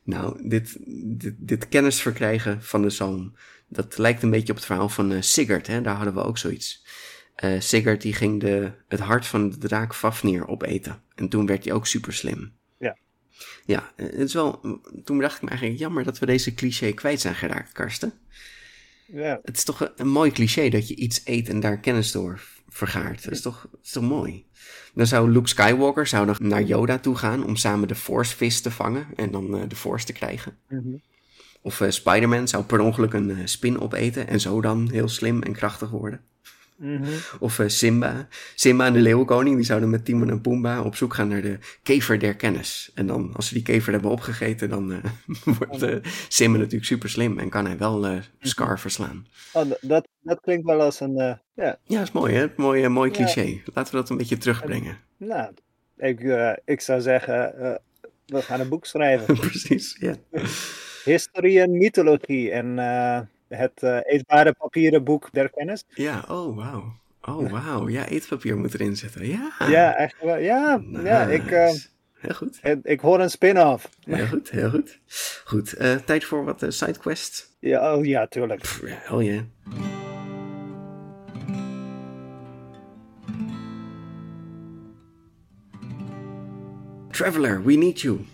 Nou, 0.03 0.49
dit, 0.49 0.77
dit, 1.19 1.33
dit 1.37 1.69
kennis 1.69 2.01
verkrijgen 2.01 2.63
van 2.63 2.81
de 2.81 2.87
psalm, 2.87 3.35
dat 3.67 3.97
lijkt 3.97 4.23
een 4.23 4.29
beetje 4.29 4.51
op 4.51 4.57
het 4.57 4.65
verhaal 4.65 4.89
van 4.89 5.11
eh, 5.11 5.21
Sigurd. 5.21 5.67
Hè? 5.67 5.81
Daar 5.81 5.95
hadden 5.95 6.13
we 6.13 6.23
ook 6.23 6.37
zoiets. 6.37 6.85
Eh 7.35 7.59
Sigurd 7.59 8.01
die 8.01 8.13
ging 8.13 8.39
de, 8.39 8.71
het 8.87 8.99
hart 8.99 9.25
van 9.25 9.49
de 9.49 9.57
draak 9.57 9.95
Fafnir 9.95 10.47
opeten. 10.47 11.01
En 11.15 11.29
toen 11.29 11.45
werd 11.45 11.63
hij 11.63 11.73
ook 11.73 11.87
super 11.87 12.13
slim. 12.13 12.53
Ja. 12.79 12.97
Ja, 13.65 13.93
eh, 13.95 14.05
het 14.05 14.19
is 14.19 14.33
wel, 14.33 14.81
toen 15.03 15.19
dacht 15.19 15.35
ik 15.35 15.41
me 15.41 15.49
eigenlijk 15.49 15.79
jammer 15.79 16.03
dat 16.03 16.19
we 16.19 16.25
deze 16.25 16.53
cliché 16.53 16.91
kwijt 16.91 17.21
zijn 17.21 17.35
geraakt, 17.35 17.71
Karsten. 17.71 18.13
Ja. 19.07 19.39
Het 19.43 19.57
is 19.57 19.63
toch 19.63 19.79
een, 19.79 19.91
een 19.95 20.07
mooi 20.07 20.31
cliché 20.31 20.69
dat 20.69 20.87
je 20.87 20.95
iets 20.95 21.21
eet 21.23 21.49
en 21.49 21.59
daar 21.59 21.79
kennis 21.79 22.11
door 22.11 22.41
vergaart. 22.73 23.23
Dat 23.23 23.33
is 23.33 23.41
toch, 23.41 23.67
dat 23.71 23.79
is 23.83 23.91
toch 23.91 24.03
mooi? 24.03 24.45
Dan 24.93 25.07
zou 25.07 25.31
Luke 25.31 25.47
Skywalker 25.47 26.07
zou 26.07 26.25
dan 26.25 26.35
naar 26.39 26.63
Yoda 26.63 26.97
toe 26.97 27.15
gaan 27.15 27.45
om 27.45 27.55
samen 27.55 27.87
de 27.87 27.95
Force 27.95 28.35
vis 28.35 28.61
te 28.61 28.71
vangen 28.71 29.07
en 29.15 29.31
dan 29.31 29.57
eh, 29.57 29.61
de 29.67 29.75
Force 29.75 30.05
te 30.05 30.13
krijgen. 30.13 30.57
Mhm. 30.69 30.95
Of 31.63 31.81
eh, 31.81 31.89
Spider-Man 31.89 32.47
zou 32.47 32.63
per 32.63 32.79
ongeluk 32.79 33.13
een 33.13 33.29
eh, 33.29 33.45
spin 33.45 33.79
opeten 33.79 34.27
en 34.27 34.39
zo 34.39 34.61
dan 34.61 34.89
heel 34.91 35.07
slim 35.07 35.43
en 35.43 35.53
krachtig 35.53 35.89
worden. 35.89 36.21
Mhm. 36.75 37.11
Of 37.39 37.59
Simba. 37.65 38.27
Simba 38.55 38.85
en 38.85 38.93
de 38.93 38.99
Leeuwenkoning, 38.99 39.55
die 39.55 39.65
zouden 39.65 39.89
met 39.89 40.05
Timon 40.05 40.29
en 40.29 40.41
Pumbaa 40.41 40.81
op 40.81 40.95
zoek 40.95 41.13
gaan 41.13 41.27
naar 41.27 41.41
de 41.41 41.57
kever 41.83 42.19
der 42.19 42.35
kennis. 42.35 42.91
En 42.93 43.07
dan, 43.07 43.33
als 43.35 43.47
ze 43.47 43.53
die 43.53 43.63
kever 43.63 43.93
hebben 43.93 44.11
opgegeten, 44.11 44.69
dan 44.69 45.01
wordt 45.57 45.81
eh, 45.81 45.95
Simba 46.27 46.57
natuurlijk 46.57 46.85
super 46.85 47.09
slim 47.09 47.39
en 47.39 47.49
kan 47.49 47.65
hij 47.65 47.77
wel 47.77 48.21
Scar 48.39 48.79
verslaan. 48.79 49.27
Oh, 49.53 49.71
dat, 49.81 50.07
dat 50.21 50.39
klinkt 50.41 50.65
wel 50.65 50.81
als 50.81 50.99
een. 50.99 51.41
Ja, 51.55 51.77
Ja, 51.83 51.97
dat 51.97 52.07
is 52.07 52.11
mooi 52.11 52.33
hè, 52.35 52.47
mooi, 52.55 52.83
eh, 52.83 52.89
mooi 52.89 53.09
Ja. 53.09 53.15
cliché. 53.15 53.61
Laten 53.73 53.91
we 53.93 53.99
dat 53.99 54.09
een 54.09 54.17
beetje 54.17 54.37
terugbrengen. 54.37 54.97
nou, 55.17 55.53
ik, 55.97 56.23
eh, 56.23 56.53
ik 56.65 56.81
zou 56.81 57.01
zeggen, 57.01 57.57
eh, 57.59 57.75
we 58.25 58.41
gaan 58.41 58.59
een 58.59 58.69
boek 58.69 58.85
schrijven. 58.85 59.35
Precies, 59.49 59.97
ja. 59.99 60.15
Historie 61.03 61.61
en 61.61 61.77
mythologie. 61.77 62.51
En 62.51 62.77
het 63.47 63.83
eetbare 64.05 64.53
papieren 64.53 65.03
boek 65.03 65.29
der 65.31 65.49
kennis. 65.49 65.83
Ja, 65.87 66.25
oh 66.27 66.55
wauw. 66.55 67.01
Oh 67.21 67.51
wauw, 67.51 67.89
ja, 67.89 68.07
eetpapier 68.07 68.57
moet 68.57 68.73
erin 68.73 68.95
zitten. 68.95 69.27
Ja, 69.27 69.51
Ja, 69.69 69.95
echt 69.95 70.15
wel. 70.21 70.37
Ja, 70.37 70.81
ja 71.03 71.25
ik. 71.27 71.49
Heel 72.23 72.33
goed, 72.35 72.59
ik, 72.61 72.79
ik 72.83 72.99
hoor 72.99 73.19
een 73.19 73.29
spin-off. 73.29 73.89
heel 74.05 74.27
goed, 74.27 74.49
heel 74.49 74.69
goed. 74.69 74.99
Goed, 75.45 75.75
tijd 76.05 76.23
voor 76.23 76.45
wat 76.45 76.63
eh, 76.63 76.69
sidequest. 76.69 77.55
Ja, 77.59 77.95
oh 77.95 78.05
ja, 78.05 78.27
tuurlijk. 78.27 78.61
Pff, 78.61 78.81
hell 78.85 79.17
yeah. 79.25 79.92
Traveler, 87.13 87.63
we 87.63 87.73
need 87.73 88.01
you. 88.01 88.25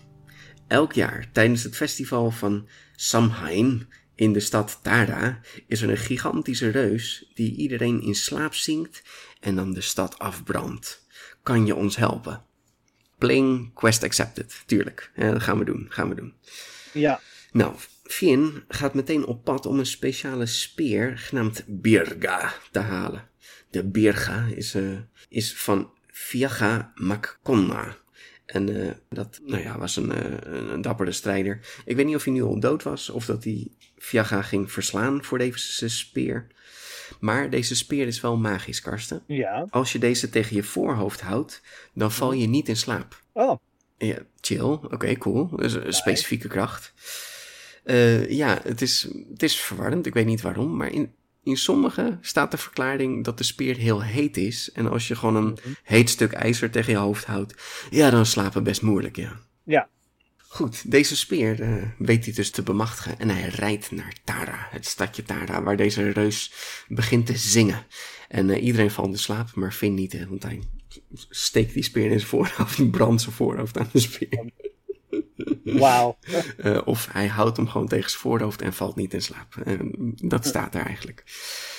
Elk 0.66 0.92
jaar 0.92 1.28
tijdens 1.32 1.62
het 1.62 1.76
festival 1.76 2.30
van 2.30 2.68
Samhain 2.96 3.88
in 4.14 4.32
de 4.32 4.40
stad 4.40 4.78
Tara 4.82 5.40
is 5.66 5.82
er 5.82 5.90
een 5.90 5.96
gigantische 5.96 6.68
reus 6.68 7.30
die 7.34 7.56
iedereen 7.56 8.02
in 8.02 8.14
slaap 8.14 8.54
zingt 8.54 9.02
en 9.40 9.56
dan 9.56 9.72
de 9.72 9.80
stad 9.80 10.18
afbrandt. 10.18 11.06
Kan 11.42 11.66
je 11.66 11.74
ons 11.74 11.96
helpen? 11.96 12.42
Playing 13.18 13.74
quest 13.74 14.02
accepted, 14.02 14.62
tuurlijk. 14.66 15.12
Ja, 15.16 15.30
dat 15.30 15.42
gaan 15.42 15.58
we 15.58 15.64
doen, 15.64 15.86
gaan 15.88 16.08
we 16.08 16.14
doen. 16.14 16.34
Ja, 16.92 17.20
Nou, 17.52 17.74
Finn 18.02 18.64
gaat 18.68 18.94
meteen 18.94 19.24
op 19.24 19.44
pad 19.44 19.66
om 19.66 19.78
een 19.78 19.86
speciale 19.86 20.46
speer 20.46 21.18
genaamd 21.18 21.64
Birga 21.66 22.54
te 22.70 22.78
halen. 22.78 23.28
De 23.70 23.84
Birga 23.84 24.46
is, 24.54 24.74
eh, 24.74 24.98
is 25.28 25.54
van 25.56 25.90
Viaga 26.06 26.92
Makonna. 26.94 27.96
En 28.52 28.82
eh, 28.86 28.90
dat 29.08 29.40
nou 29.44 29.62
ja, 29.62 29.78
was 29.78 29.96
een, 29.96 30.12
eh, 30.12 30.52
een 30.72 30.82
dappere 30.82 31.12
strijder. 31.12 31.60
Ik 31.84 31.96
weet 31.96 32.06
niet 32.06 32.14
of 32.14 32.24
hij 32.24 32.32
nu 32.32 32.42
al 32.42 32.60
dood 32.60 32.82
was 32.82 33.10
of 33.10 33.24
dat 33.24 33.44
hij 33.44 33.68
Viaga 33.98 34.42
ging 34.42 34.72
verslaan 34.72 35.24
voor 35.24 35.38
deze 35.38 35.88
speer. 35.88 36.46
Maar 37.20 37.50
deze 37.50 37.76
speer 37.76 38.06
is 38.06 38.20
wel 38.20 38.36
magisch, 38.36 38.80
Karsten. 38.80 39.22
ja. 39.26 39.66
Als 39.70 39.92
je 39.92 39.98
deze 39.98 40.28
tegen 40.30 40.56
je 40.56 40.62
voorhoofd 40.62 41.20
houdt, 41.20 41.62
dan 41.92 42.12
val 42.12 42.32
je 42.32 42.46
niet 42.46 42.68
in 42.68 42.76
slaap. 42.76 43.22
Oh, 43.32 43.58
Ja, 43.98 44.18
chill. 44.40 44.60
Oké, 44.62 45.16
cool. 45.16 45.60
Is 45.62 45.74
een 45.74 45.92
specifieke 45.92 46.48
kracht. 46.48 46.92
Eh, 47.84 48.30
ja, 48.30 48.60
het 48.62 48.82
is, 48.82 49.08
het 49.30 49.42
is 49.42 49.56
verwarrend. 49.60 50.06
Ik 50.06 50.14
weet 50.14 50.26
niet 50.26 50.40
waarom. 50.40 50.76
Maar 50.76 50.92
in, 50.92 51.12
in 51.42 51.56
sommige 51.56 52.18
staat 52.20 52.50
de 52.50 52.56
verklaring 52.56 53.24
dat 53.24 53.38
de 53.38 53.44
speer 53.44 53.76
heel 53.76 54.02
heet 54.02 54.36
is. 54.36 54.72
En 54.72 54.90
als 54.90 55.08
je 55.08 55.16
gewoon 55.16 55.36
een 55.36 55.58
heet 55.82 56.10
stuk 56.10 56.32
ijzer 56.32 56.70
tegen 56.70 56.92
je 56.92 56.98
hoofd 56.98 57.24
houdt, 57.24 57.54
ja, 57.90 58.10
dan 58.10 58.26
slapen 58.26 58.64
best 58.64 58.82
moeilijk, 58.82 59.16
ja. 59.16 59.40
ja. 59.64 59.88
Goed, 60.48 60.90
deze 60.90 61.16
speer 61.16 61.60
eh, 61.62 61.82
weet 61.98 62.24
hij 62.24 62.34
dus 62.34 62.50
te 62.50 62.62
bemachtigen. 62.62 63.18
En 63.18 63.28
hij 63.28 63.48
rijdt 63.48 63.90
naar 63.90 64.14
Tara, 64.24 64.66
het 64.70 64.86
stadje 64.86 65.22
Tara, 65.22 65.62
waar 65.62 65.76
deze 65.76 66.10
reus 66.10 66.52
begint 66.88 67.26
te 67.26 67.36
zingen. 67.36 67.86
En 68.28 68.50
eh, 68.50 68.62
iedereen 68.62 68.90
valt 68.90 69.12
in 69.12 69.18
slaap, 69.18 69.54
maar 69.54 69.72
Finn 69.72 69.94
niet, 69.94 70.12
hè, 70.12 70.28
want 70.28 70.42
hij 70.42 70.62
steekt 71.28 71.74
die 71.74 71.82
speer 71.82 72.10
in 72.10 72.18
zijn 72.18 72.30
voorhoofd 72.30 72.78
en 72.78 72.90
brandt 72.90 73.22
zijn 73.22 73.34
voorhoofd 73.34 73.78
aan 73.78 73.88
de 73.92 74.00
speer. 74.00 74.52
Wauw. 75.64 76.18
Eh, 76.56 76.80
of 76.84 77.08
hij 77.12 77.26
houdt 77.26 77.56
hem 77.56 77.68
gewoon 77.68 77.88
tegen 77.88 78.10
zijn 78.10 78.22
voorhoofd 78.22 78.62
en 78.62 78.72
valt 78.72 78.96
niet 78.96 79.14
in 79.14 79.22
slaap. 79.22 79.56
Eh, 79.64 79.74
dat 80.16 80.46
staat 80.46 80.74
er 80.74 80.86
eigenlijk. 80.86 81.24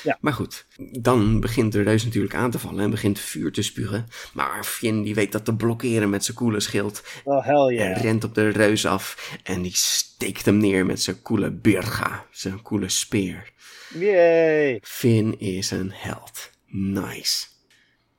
Ja. 0.04 0.18
Maar 0.22 0.34
goed, 0.34 0.66
dan 1.00 1.40
begint 1.40 1.72
de 1.72 1.82
reus 1.82 2.04
natuurlijk 2.04 2.36
aan 2.36 2.52
te 2.52 2.60
vallen 2.60 2.84
en 2.84 2.90
begint 2.90 3.20
vuur 3.20 3.52
te 3.52 3.62
spugen. 3.62 4.08
Maar 4.34 4.64
Finn 4.64 5.02
die 5.02 5.16
weet 5.16 5.32
dat 5.32 5.46
te 5.46 5.56
blokkeren 5.56 6.10
met 6.10 6.26
zijn 6.26 6.38
koele 6.38 6.60
schild. 6.60 7.04
Oh, 7.24 7.46
hell 7.46 7.66
Hij 7.66 7.76
yeah. 7.76 8.02
rent 8.02 8.24
op 8.24 8.36
de 8.36 8.48
reus 8.48 8.86
af 8.86 9.38
en 9.44 9.62
die 9.62 9.76
steekt 9.76 10.46
hem 10.46 10.58
neer 10.58 10.86
met 10.86 11.02
zijn 11.02 11.22
koele 11.22 11.52
birga, 11.52 12.26
zijn 12.32 12.62
koele 12.62 12.90
speer. 12.90 13.52
Yay. 13.94 14.80
Finn 14.84 15.40
is 15.40 15.72
een 15.72 15.92
held. 15.94 16.50
Nice. 16.68 17.48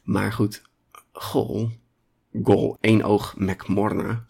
Maar 0.02 0.32
goed, 0.32 0.62
Gol, 1.12 1.70
Gol, 2.42 2.76
één 2.80 3.02
oog 3.02 3.34
McMorna, 3.36 4.24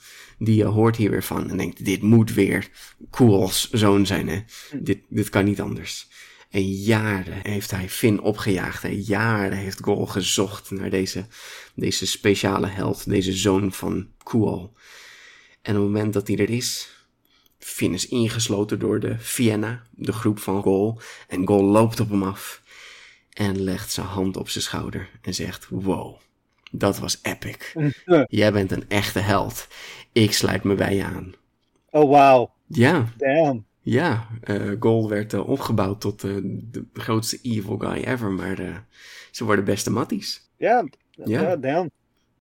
die 0.44 0.62
eh, 0.62 0.72
hoort 0.72 0.96
hier 0.96 1.10
weer 1.10 1.22
van 1.22 1.50
en 1.50 1.56
denkt, 1.56 1.84
dit 1.84 2.02
moet 2.02 2.32
weer 2.32 2.70
Cool's 3.10 3.70
zoon 3.70 4.06
zijn, 4.06 4.28
hè. 4.28 4.42
Dit, 4.80 5.00
dit 5.08 5.28
kan 5.28 5.44
niet 5.44 5.60
anders. 5.60 6.08
En 6.50 6.72
jaren 6.72 7.40
heeft 7.42 7.70
hij 7.70 7.88
Finn 7.88 8.20
opgejaagd. 8.20 8.84
En 8.84 9.00
jaren 9.00 9.56
heeft 9.56 9.82
Gol 9.82 10.06
gezocht 10.06 10.70
naar 10.70 10.90
deze, 10.90 11.26
deze 11.74 12.06
speciale 12.06 12.66
held, 12.66 13.08
deze 13.08 13.32
zoon 13.32 13.72
van 13.72 14.08
Cool. 14.22 14.72
En 15.62 15.76
op 15.76 15.82
het 15.82 15.92
moment 15.92 16.12
dat 16.12 16.26
hij 16.28 16.36
er 16.36 16.50
is, 16.50 16.88
Finn 17.58 17.94
is 17.94 18.08
ingesloten 18.08 18.78
door 18.78 19.00
de 19.00 19.18
Vienna, 19.18 19.82
de 19.90 20.12
groep 20.12 20.38
van 20.38 20.62
Gol. 20.62 21.00
En 21.28 21.46
Gol 21.46 21.64
loopt 21.64 22.00
op 22.00 22.10
hem 22.10 22.22
af 22.22 22.62
en 23.30 23.62
legt 23.62 23.92
zijn 23.92 24.06
hand 24.06 24.36
op 24.36 24.48
zijn 24.48 24.64
schouder 24.64 25.10
en 25.22 25.34
zegt: 25.34 25.66
Wow, 25.68 26.16
dat 26.70 26.98
was 26.98 27.18
epic. 27.22 27.56
Jij 28.26 28.52
bent 28.52 28.70
een 28.70 28.88
echte 28.88 29.18
held. 29.18 29.68
Ik 30.12 30.32
sluit 30.32 30.62
me 30.64 30.74
bij 30.74 30.94
je 30.96 31.04
aan. 31.04 31.34
Oh, 31.90 32.10
wauw. 32.10 32.52
Ja, 32.66 33.08
Damn. 33.16 33.64
ja. 33.80 34.26
eh 34.40 34.70
Gol 34.80 35.08
werd 35.08 35.32
eh, 35.32 35.48
opgebouwd 35.48 36.00
tot 36.00 36.24
eh, 36.24 36.30
de 36.44 36.84
grootste 36.92 37.38
evil 37.42 37.76
guy 37.78 38.02
ever, 38.04 38.30
maar 38.30 38.86
ze 39.30 39.44
worden 39.44 39.64
beste 39.64 39.90
matties. 39.90 40.48
Ja, 40.56 40.84
Ja. 41.10 41.40
ja. 41.40 41.56
damn. 41.56 41.90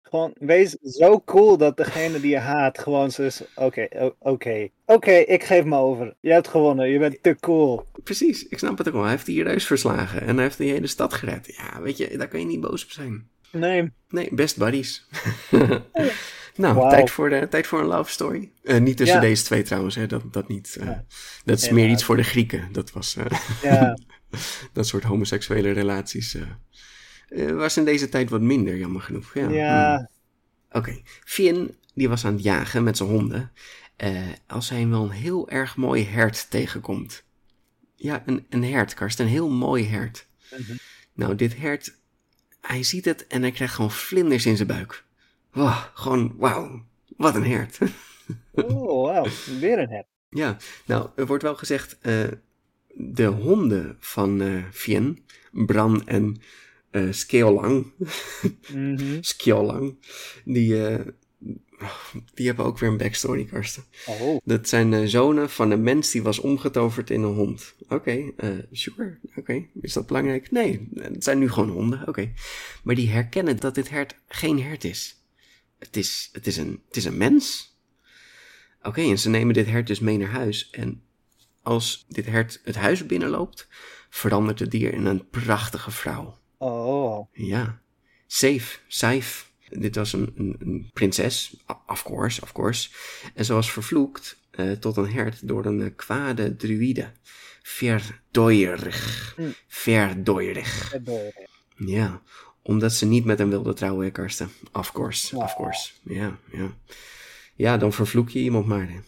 Gewoon, 0.03 0.35
wees 0.39 0.71
zo 0.83 1.21
cool 1.21 1.57
dat 1.57 1.77
degene 1.77 2.21
die 2.21 2.31
je 2.31 2.39
haat 2.39 2.79
gewoon 2.79 3.11
zo 3.11 3.23
is, 3.23 3.43
oké, 3.55 3.89
oké, 4.19 4.69
oké, 4.85 5.11
ik 5.13 5.45
geef 5.45 5.65
me 5.65 5.77
over. 5.77 6.15
Je 6.21 6.33
hebt 6.33 6.49
gewonnen, 6.49 6.89
je 6.89 6.99
bent 6.99 7.23
te 7.23 7.37
cool. 7.41 7.87
Precies, 8.05 8.47
ik 8.49 8.59
snap 8.59 8.79
het 8.79 8.87
ook 8.89 8.93
wel. 8.95 9.03
Hij 9.03 9.11
heeft 9.11 9.27
die 9.27 9.43
reus 9.43 9.67
verslagen 9.67 10.21
en 10.23 10.35
hij 10.35 10.45
heeft 10.45 10.59
die 10.59 10.71
hele 10.73 10.87
stad 10.87 11.15
gered. 11.15 11.55
Ja, 11.57 11.83
weet 11.83 11.97
je, 11.97 12.17
daar 12.17 12.29
kan 12.29 12.41
je 12.41 12.47
niet 12.47 12.61
boos 12.61 12.85
op 12.85 12.91
zijn. 12.91 13.29
Nee, 13.53 13.93
Nee, 14.09 14.29
best 14.35 14.57
buddies. 14.59 15.07
nou, 16.57 16.91
tijd, 16.91 17.11
voor 17.11 17.29
de, 17.31 17.49
tijd 17.49 17.67
voor 17.67 17.81
een 17.81 17.87
love 17.87 18.11
story. 18.11 18.51
Eh, 18.63 18.81
niet 18.81 18.97
tussen 18.97 19.17
Ja. 19.17 19.23
deze 19.23 19.45
twee 19.45 19.63
trouwens, 19.63 19.95
hè. 19.95 20.07
Dat, 20.07 20.33
dat 20.33 20.49
niet. 20.49 20.77
eh, 20.81 20.87
Ja. 20.87 21.05
Dat 21.45 21.59
is 21.59 21.71
meer 21.71 21.89
iets 21.91 22.05
voor 22.05 22.17
de 22.17 22.23
Grieken. 22.23 22.69
Dat 22.73 22.93
was 22.93 23.17
eh, 23.17 23.25
ja, 23.63 23.99
dat 24.73 24.87
soort 24.87 25.03
homoseksuele 25.05 25.71
relaties. 25.71 26.37
was 27.53 27.77
in 27.77 27.85
deze 27.85 28.09
tijd 28.09 28.31
wat 28.31 28.41
minder, 28.41 28.77
jammer 28.77 29.03
genoeg. 29.03 29.35
Ja. 29.35 29.49
ja, 29.49 29.97
Hmm. 29.97 30.09
Oké, 30.71 31.01
Finn 31.25 31.77
die 31.95 32.09
was 32.09 32.25
aan 32.25 32.33
het 32.35 32.43
jagen 32.43 32.83
met 32.85 32.97
zijn 32.97 33.09
honden. 33.09 33.53
als 34.47 34.69
hij 34.69 34.89
wel 34.89 35.03
een 35.05 35.11
heel 35.11 35.49
erg 35.49 35.77
mooi 35.77 36.05
hert 36.07 36.51
tegenkomt. 36.51 37.25
Ja, 37.95 38.23
een, 38.27 38.47
een 38.51 38.65
hert, 38.65 38.95
Karsten. 38.95 39.25
Een 39.25 39.31
heel 39.31 39.51
mooi 39.51 39.87
hert. 39.89 40.27
Mhm. 40.59 40.73
Nou, 41.13 41.35
dit 41.35 41.57
hert, 41.57 41.97
hij 42.61 42.83
ziet 42.83 43.05
het 43.05 43.27
en 43.27 43.43
hij 43.43 43.51
krijgt 43.51 43.75
gewoon 43.75 43.91
vlinders 43.91 44.47
in 44.47 44.57
zijn 44.57 44.69
buik. 44.69 45.05
Wow, 45.57 45.75
gewoon, 45.95 46.35
wauw, 46.39 46.85
wat 47.17 47.35
een 47.35 47.45
hert. 47.45 47.79
oh, 48.53 49.05
wauw, 49.13 49.27
weer 49.61 49.79
een 49.79 49.89
hert. 49.89 50.07
ja, 50.29 50.57
nou, 50.87 51.09
er 51.17 51.27
wordt 51.27 51.43
wel 51.43 51.55
gezegd, 51.57 51.99
eh, 52.01 52.25
de 52.95 53.25
honden 53.27 53.97
van 54.01 54.41
eh 54.41 54.65
Fien, 54.73 55.25
Bran 55.53 56.07
en 56.07 56.37
eh 56.91 57.13
Skeolang, 57.13 57.87
Mhm. 58.73 59.17
Skjolang, 59.31 59.97
die, 60.45 60.75
die 62.35 62.47
hebben 62.47 62.65
ook 62.65 62.79
weer 62.79 62.91
een 62.91 62.97
backstory, 62.97 63.45
Karsten. 63.45 63.85
Oh, 64.07 64.37
Dat 64.45 64.69
zijn 64.69 64.93
eh, 64.93 65.05
zonen 65.07 65.51
van 65.51 65.71
een 65.71 65.83
mens 65.83 66.11
die 66.11 66.23
was 66.23 66.39
omgetoverd 66.39 67.11
in 67.11 67.23
een 67.23 67.35
hond. 67.35 67.75
Oké, 67.89 68.33
sure. 68.73 69.19
Oké, 69.37 69.67
is 69.81 69.93
dat 69.93 70.07
belangrijk? 70.07 70.51
Nee, 70.51 70.89
het 70.95 71.25
zijn 71.25 71.39
nu 71.39 71.49
gewoon 71.51 71.71
honden. 71.71 72.09
Oké. 72.09 72.33
Maar 72.83 72.95
die 72.95 73.09
herkennen 73.09 73.57
dat 73.61 73.75
dit 73.75 73.89
hert 73.91 74.15
geen 74.29 74.63
hert 74.63 74.85
is. 74.85 75.16
Het 75.79 75.97
is, 75.97 76.29
het 76.33 76.47
is, 76.47 76.57
een, 76.57 76.83
het 76.87 76.97
is 76.97 77.05
een 77.05 77.17
mens. 77.17 77.75
Oké, 78.83 79.01
en 79.01 79.19
ze 79.19 79.29
nemen 79.29 79.55
dit 79.55 79.67
hert 79.67 79.87
dus 79.87 80.01
mee 80.01 80.19
naar 80.19 80.29
huis. 80.31 80.71
En 80.71 81.03
als 81.63 82.05
dit 82.09 82.27
hert 82.27 82.61
het 82.65 82.75
huis 82.75 83.07
binnenloopt, 83.07 83.69
verandert 84.11 84.59
het 84.59 84.71
dier 84.71 84.93
in 84.93 85.07
een 85.07 85.29
prachtige 85.29 85.91
vrouw. 85.91 86.39
oh. 86.57 87.29
Ja. 87.33 87.81
Safe, 88.27 88.79
Saif. 88.87 89.53
Dit 89.69 89.95
was 89.95 90.13
een, 90.13 90.33
een, 90.37 90.57
een 90.59 90.91
prinses, 90.93 91.57
of 91.87 92.03
course, 92.03 92.43
of 92.43 92.53
course. 92.53 92.91
En 93.35 93.45
ze 93.45 93.53
was 93.53 93.73
vervloekt 93.73 94.39
eh, 94.51 94.73
tot 94.73 94.97
een 94.97 95.13
hert 95.13 95.49
door 95.49 95.65
een 95.65 95.83
eh, 95.83 95.91
kwade 95.97 96.57
druïde. 96.57 97.13
Verdoierig. 97.63 99.37
Verdoierig. 99.67 100.95
door. 101.03 101.33
Ja, 101.77 102.23
omdat 102.67 102.93
ze 102.93 103.07
niet 103.07 103.25
met 103.25 103.39
hem 103.39 103.51
wilde 103.51 103.73
trouwen, 103.73 104.13
Karsten. 104.13 104.51
Of 104.73 104.93
course, 104.93 105.37
of 105.37 105.55
course. 105.55 105.91
Ja, 106.03 106.39
ja. 106.53 106.75
Ja, 107.55 107.77
dan 107.77 107.93
vervloek 107.93 108.29
je 108.29 108.39
iemand 108.39 108.67
maar. 108.67 108.89
Hè. 108.91 108.99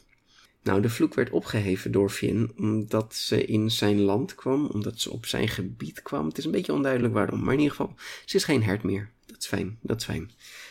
Nou, 0.63 0.81
de 0.81 0.91
vloek 0.91 1.15
werd 1.15 1.31
opgeheven 1.31 1.93
door 1.93 2.11
Finn 2.11 2.53
omdat 2.57 3.15
ze 3.15 3.45
in 3.45 3.71
zijn 3.71 4.01
land 4.01 4.35
kwam, 4.35 4.67
omdat 4.67 5.01
ze 5.01 5.11
op 5.11 5.27
zijn 5.27 5.49
gebied 5.49 6.03
kwam. 6.03 6.27
Het 6.27 6.39
is 6.39 6.45
een 6.45 6.51
beetje 6.51 6.73
onduidelijk 6.73 7.15
waarom, 7.15 7.45
maar 7.45 7.55
in 7.55 7.61
ieder 7.61 7.77
geval, 7.77 7.95
ze 8.25 8.37
is 8.37 8.45
geen 8.45 8.63
hert 8.63 8.83
meer. 8.83 9.11
Dat 9.27 9.39
is 9.39 9.47
fijn, 9.47 9.79
dat 9.83 9.97
is 9.97 10.05
fijn. 10.05 10.31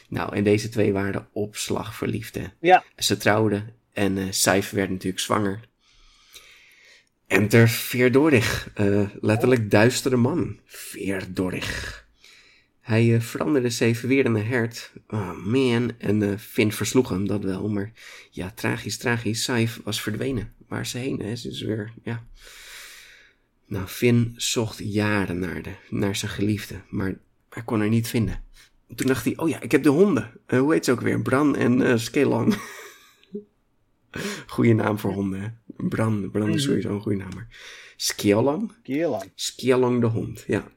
Nou, 0.09 0.35
en 0.35 0.43
deze 0.43 0.69
twee 0.69 0.93
waren 0.93 1.27
op 1.31 1.55
slag 1.55 1.95
verliefd, 1.95 2.35
hè. 2.35 2.45
Ja, 2.59 2.83
Ze 2.95 3.17
trouwden 3.17 3.73
en 3.93 4.33
Saif 4.33 4.69
werd 4.69 4.89
natuurlijk 4.89 5.23
zwanger. 5.23 5.59
Enter 7.27 7.69
Veerdorig, 7.69 8.69
eh, 8.73 9.09
letterlijk 9.21 9.71
duistere 9.71 10.15
man. 10.15 10.59
Veerdorig. 10.65 12.06
Hij 12.87 13.15
eh, 13.15 13.21
veranderde 13.21 13.69
zeven 13.69 14.07
weer 14.07 14.25
in 14.25 14.35
een 14.35 14.45
hert. 14.45 14.91
Oh 15.07 15.45
man, 15.45 15.91
en 15.97 16.21
eh 16.21 16.37
Finn 16.37 16.71
versloeg 16.71 17.09
hem, 17.09 17.27
dat 17.27 17.43
wel. 17.43 17.69
Maar 17.69 17.91
ja, 18.31 18.51
tragisch, 18.55 18.97
tragisch. 18.97 19.43
Saif 19.43 19.79
was 19.83 20.01
verdwenen. 20.01 20.53
Waar 20.67 20.81
is 20.81 20.89
ze 20.89 20.97
heen? 20.97 21.19
Hè? 21.19 21.35
Ze 21.35 21.49
is 21.49 21.61
weer, 21.61 21.93
ja. 22.03 22.27
Nou, 23.65 23.87
Finn 23.87 24.33
zocht 24.35 24.77
jaren 24.77 25.39
naar, 25.39 25.61
de, 25.61 25.71
naar 25.89 26.15
zijn 26.15 26.31
geliefde, 26.31 26.81
maar 26.89 27.17
hij 27.49 27.63
kon 27.63 27.79
haar 27.79 27.89
niet 27.89 28.07
vinden. 28.07 28.43
Toen 28.95 29.07
dacht 29.07 29.25
hij, 29.25 29.37
oh 29.37 29.49
ja, 29.49 29.61
ik 29.61 29.71
heb 29.71 29.83
de 29.83 29.89
honden. 29.89 30.31
Eh, 30.45 30.59
hoe 30.59 30.73
heet 30.73 30.85
ze 30.85 30.91
ook 30.91 31.01
weer? 31.01 31.21
Bran 31.21 31.55
en 31.55 31.81
eh 31.81 31.97
Skelang. 31.97 32.57
Goeie 34.47 34.73
naam 34.73 34.99
voor 34.99 35.13
honden, 35.13 35.41
hè? 35.41 35.47
Bran, 35.87 36.31
Bran 36.31 36.53
is 36.53 36.63
sowieso 36.63 36.89
een 36.89 37.01
goede 37.01 37.17
naam, 37.17 37.33
maar... 37.35 37.47
Skielang? 37.95 38.71
Kierland. 38.83 39.31
Skielang 39.35 40.01
de 40.01 40.07
hond, 40.07 40.43
ja. 40.47 40.71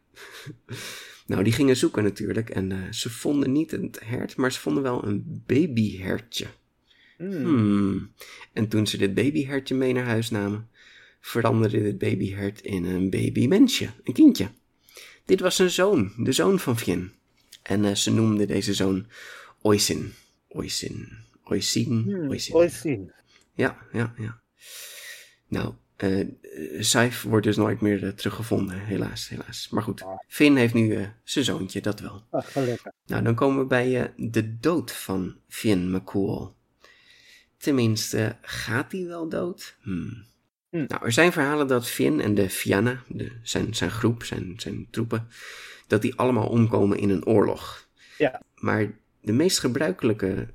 nou, 1.30 1.42
die 1.42 1.52
gingen 1.52 1.76
zoeken 1.76 2.02
natuurlijk 2.02 2.50
en 2.50 2.72
eh, 2.72 2.78
ze 2.92 3.10
vonden 3.10 3.52
niet 3.52 3.70
het 3.70 4.00
hert, 4.04 4.36
maar 4.36 4.52
ze 4.52 4.60
vonden 4.60 4.82
wel 4.82 5.04
een 5.04 5.42
babyhertje. 5.46 6.46
Hmm. 7.16 8.12
En 8.52 8.68
toen 8.68 8.86
ze 8.86 8.96
dit 8.96 9.14
babyhertje 9.14 9.74
mee 9.74 9.92
naar 9.92 10.04
huis 10.04 10.30
namen, 10.30 10.68
veranderde 11.20 11.82
dit 11.82 11.98
babyhert 11.98 12.60
in 12.60 12.84
een 12.84 13.10
babymensje, 13.10 13.90
een 14.04 14.12
kindje. 14.12 14.48
Dit 15.24 15.40
was 15.40 15.58
een 15.58 15.70
zoon, 15.70 16.12
de 16.16 16.32
zoon 16.32 16.58
van 16.58 16.78
Fien. 16.78 17.12
En 17.62 17.84
eh, 17.84 17.94
ze 17.94 18.12
noemden 18.12 18.46
deze 18.46 18.74
zoon 18.74 19.06
Oisin. 19.60 20.12
Oisin. 20.48 21.08
Oisin. 21.44 22.26
Oisin. 22.28 22.54
Ooit 22.54 22.72
zien. 22.72 23.12
Ja, 23.54 23.78
ja, 23.92 24.14
ja. 24.18 24.40
Nou, 25.48 25.74
Saif 26.78 27.22
wordt 27.22 27.46
dus 27.46 27.56
nooit 27.56 27.80
meer 27.80 28.04
eh, 28.04 28.10
teruggevonden, 28.10 28.78
helaas, 28.78 29.28
helaas. 29.28 29.68
Maar 29.70 29.82
goed, 29.82 30.04
Finn 30.26 30.56
heeft 30.56 30.74
nu 30.74 30.94
eh, 30.94 31.06
zijn 31.24 31.44
zoontje, 31.44 31.80
dat 31.80 32.00
wel. 32.00 32.26
Ah, 32.30 32.44
gelukkig. 32.44 32.92
Nou, 33.06 33.22
dan 33.22 33.34
komen 33.34 33.58
we 33.58 33.66
bij 33.66 34.12
de 34.16 34.58
dood 34.58 34.92
van 34.92 35.36
Finn 35.48 35.90
McCool. 35.90 36.56
Tenminste, 37.56 38.36
gaat 38.42 38.92
hij 38.92 39.06
wel 39.06 39.28
dood? 39.28 39.76
Hmm. 39.80 40.28
Hmm. 40.68 40.84
Nou, 40.88 41.04
er 41.04 41.12
zijn 41.12 41.32
verhalen 41.32 41.66
dat 41.66 41.88
Finn 41.88 42.20
en 42.20 42.34
de 42.34 42.50
Fianna, 42.50 43.02
de, 43.08 43.32
zijn, 43.42 43.74
zijn 43.74 43.90
groep, 43.90 44.24
zijn, 44.24 44.54
zijn 44.56 44.86
troepen, 44.90 45.28
dat 45.86 46.02
die 46.02 46.14
allemaal 46.14 46.48
omkomen 46.48 46.98
in 46.98 47.10
een 47.10 47.26
oorlog. 47.26 47.88
Ja. 48.18 48.42
Maar 48.54 48.92
de 49.20 49.32
meest 49.32 49.58
gebruikelijke 49.58 50.48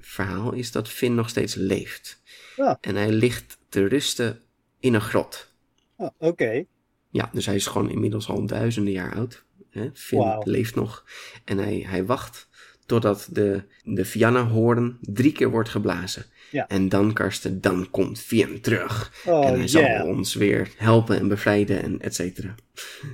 verhaal 0.00 0.52
is 0.52 0.72
dat 0.72 0.88
Finn 0.88 1.14
nog 1.14 1.28
steeds 1.28 1.54
leeft. 1.54 2.22
Ja. 2.56 2.78
En 2.80 2.96
hij 2.96 3.12
ligt 3.12 3.58
te 3.68 3.86
rusten 3.86 4.42
in 4.80 4.94
een 4.94 5.00
grot. 5.00 5.52
Ah, 5.96 6.08
Oké. 6.18 6.64
Ja, 7.10 7.30
dus 7.32 7.46
hij 7.46 7.54
is 7.54 7.66
gewoon 7.66 7.90
inmiddels 7.90 8.28
al 8.28 8.46
duizenden 8.46 8.92
jaar 8.92 9.14
oud. 9.14 9.44
Hè? 9.70 9.90
Finn 9.94 10.22
Wauw. 10.22 10.42
leeft 10.44 10.74
nog. 10.74 11.04
En 11.44 11.58
hij, 11.58 11.84
hij 11.86 12.04
wacht 12.04 12.48
totdat 12.86 13.28
de, 13.32 13.62
de 13.84 14.04
Fianna-hoorn 14.04 14.98
drie 15.00 15.32
keer 15.32 15.50
wordt 15.50 15.68
geblazen. 15.68 16.24
Ja. 16.50 16.66
En 16.68 16.88
dan, 16.88 17.12
Karsten, 17.12 17.60
dan 17.60 17.90
komt 17.90 18.20
Finn 18.20 18.60
terug. 18.60 19.22
Oh, 19.26 19.46
en 19.46 19.54
hij 19.58 19.68
zal 19.68 20.06
ons 20.06 20.34
weer 20.34 20.70
helpen 20.76 21.18
en 21.18 21.28
bevrijden 21.28 21.82
en 21.82 22.00
et 22.00 22.14
cetera. 22.14 22.54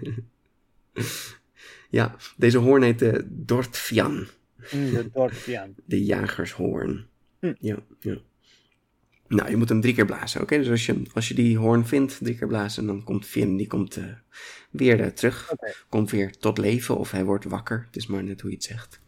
ja, 1.90 2.16
deze 2.36 2.58
hoorn 2.58 2.82
heet 2.82 2.98
de 2.98 3.24
Dortfian. 3.30 4.26
Mm, 4.70 4.90
de 4.92 5.10
Dortfian. 5.12 5.74
De 5.86 6.04
jagershoorn. 6.04 7.06
Hm. 7.40 7.52
Ja, 7.58 7.76
ja. 8.00 8.16
Nou, 9.28 9.50
je 9.50 9.56
moet 9.56 9.68
hem 9.68 9.80
drie 9.80 9.94
keer 9.94 10.04
blazen, 10.04 10.40
oké? 10.40 10.56
Dus 10.58 10.70
als 10.70 10.86
je, 10.86 11.02
als 11.12 11.28
je 11.28 11.34
die 11.34 11.58
hoorn 11.58 11.86
vindt, 11.86 12.18
drie 12.22 12.36
keer 12.36 12.48
blazen, 12.48 12.86
dan 12.86 13.04
komt 13.04 13.26
Finn, 13.26 13.56
die 13.56 13.66
komt 13.66 13.96
eh, 13.96 14.04
weer 14.70 15.00
eh, 15.00 15.06
terug. 15.06 15.52
Komt 15.88 16.10
weer 16.10 16.38
tot 16.38 16.58
leven 16.58 16.96
of 16.96 17.10
hij 17.10 17.24
wordt 17.24 17.44
wakker. 17.44 17.84
Het 17.86 17.96
is 17.96 18.06
maar 18.06 18.24
net 18.24 18.40
hoe 18.40 18.50
je 18.50 18.56
het 18.56 18.64
zegt. 18.64 19.00